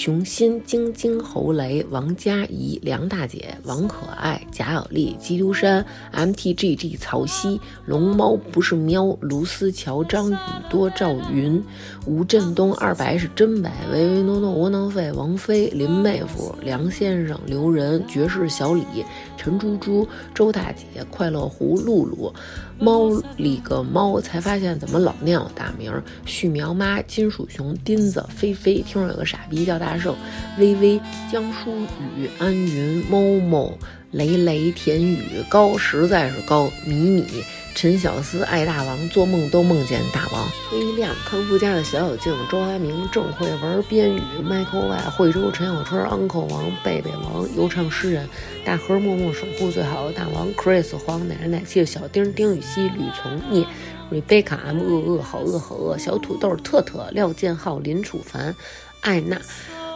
[0.00, 10.36] 熊心、晶晶、侯雷、王佳怡、梁大姐、王可爱、贾小丽、基督山、MTGG、曹曦、龙猫不是喵、卢思乔、张宇
[10.70, 11.60] 多、赵云、
[12.06, 18.84] 吴振东、二白是真白、唯唯诺诺、窝囊废、王菲、林妹夫、梁先生、刘仁、爵士小李、
[19.36, 22.32] 陈猪猪、周大姐、快乐胡、露露。
[22.80, 26.00] 猫里个猫，才发现怎么老念我大名儿。
[26.24, 30.14] 旭苗妈、金属熊、钉子、菲菲，听说有个傻逼叫大大圣。
[30.58, 31.00] 微微、
[31.32, 31.72] 江疏
[32.14, 33.78] 雨、安云、某某、
[34.10, 36.70] 雷雷、田雨、高实在是高。
[36.84, 37.24] 米米、
[37.74, 40.46] 陈小思、爱大王，做梦都梦见大王。
[40.72, 48.28] 微亮、康夫家的小小静、周阿明、郑慧文、边宇、Michael Y、惠州陈小春、Uncle 王、贝贝王、悠唱诗人。
[48.64, 53.66] 大河默默守护最好的大王 Chris 黄奶奶气小丁丁禹兮吕从聂
[54.10, 58.54] Rebecca M 饿饿好饿好饿小土豆特特廖建浩林楚凡
[59.00, 59.40] 艾娜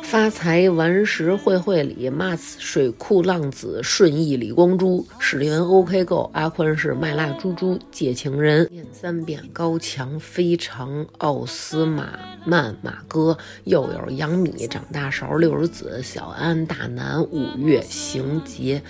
[0.03, 8.69] 发财顽石会会里，Max 水库浪子顺义李光洙史蒂文 OK Go 阿宽是麦辣猪猪借情人。
[8.71, 18.83] 念三遍高墙非常奥斯马曼马哥又有杨米长大勺六十子小安大南五月行杰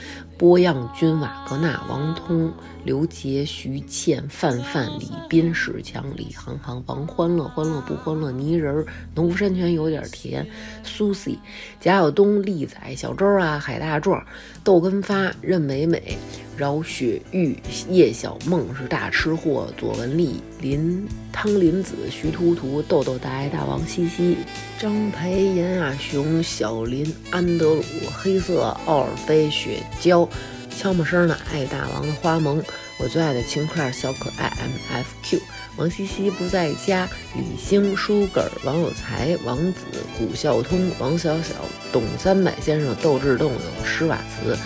[0.42, 2.52] 郭漾君瓦格纳王通
[2.82, 10.44] 刘杰徐倩范范李斌史强李航航王欢乐欢乐不欢乐泥人农夫山泉有点甜
[10.82, 11.38] 苏西
[11.78, 14.20] 贾晓东丽仔小周啊海大壮
[14.64, 16.18] 窦根发任美美
[16.56, 17.56] 饶雪玉
[17.88, 24.36] 叶小梦是大吃货左文丽林汤林子徐图图豆豆大爱大王西西
[24.78, 27.82] 张培严亚雄小林安德鲁
[28.14, 30.28] 黑色奥尔菲雪娇
[30.76, 32.62] 悄没声的爱大王的花萌，
[32.98, 35.38] 我最爱的轻块小可爱 M F Q，
[35.76, 37.06] 王西西不在家，
[37.36, 39.84] 李星、舒根、王有才、王子、
[40.18, 41.54] 古孝通、王小小、
[41.92, 44.56] 董三百先生、斗智斗勇、施瓦茨、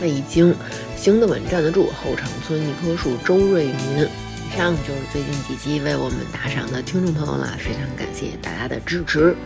[0.00, 0.54] 魏晶，
[0.96, 3.74] 行得稳站得住，后场村一棵树，周瑞云。
[4.46, 9.36] 以上就是最近几期为我们打赏的听众朋友了，非常感谢大家的支持。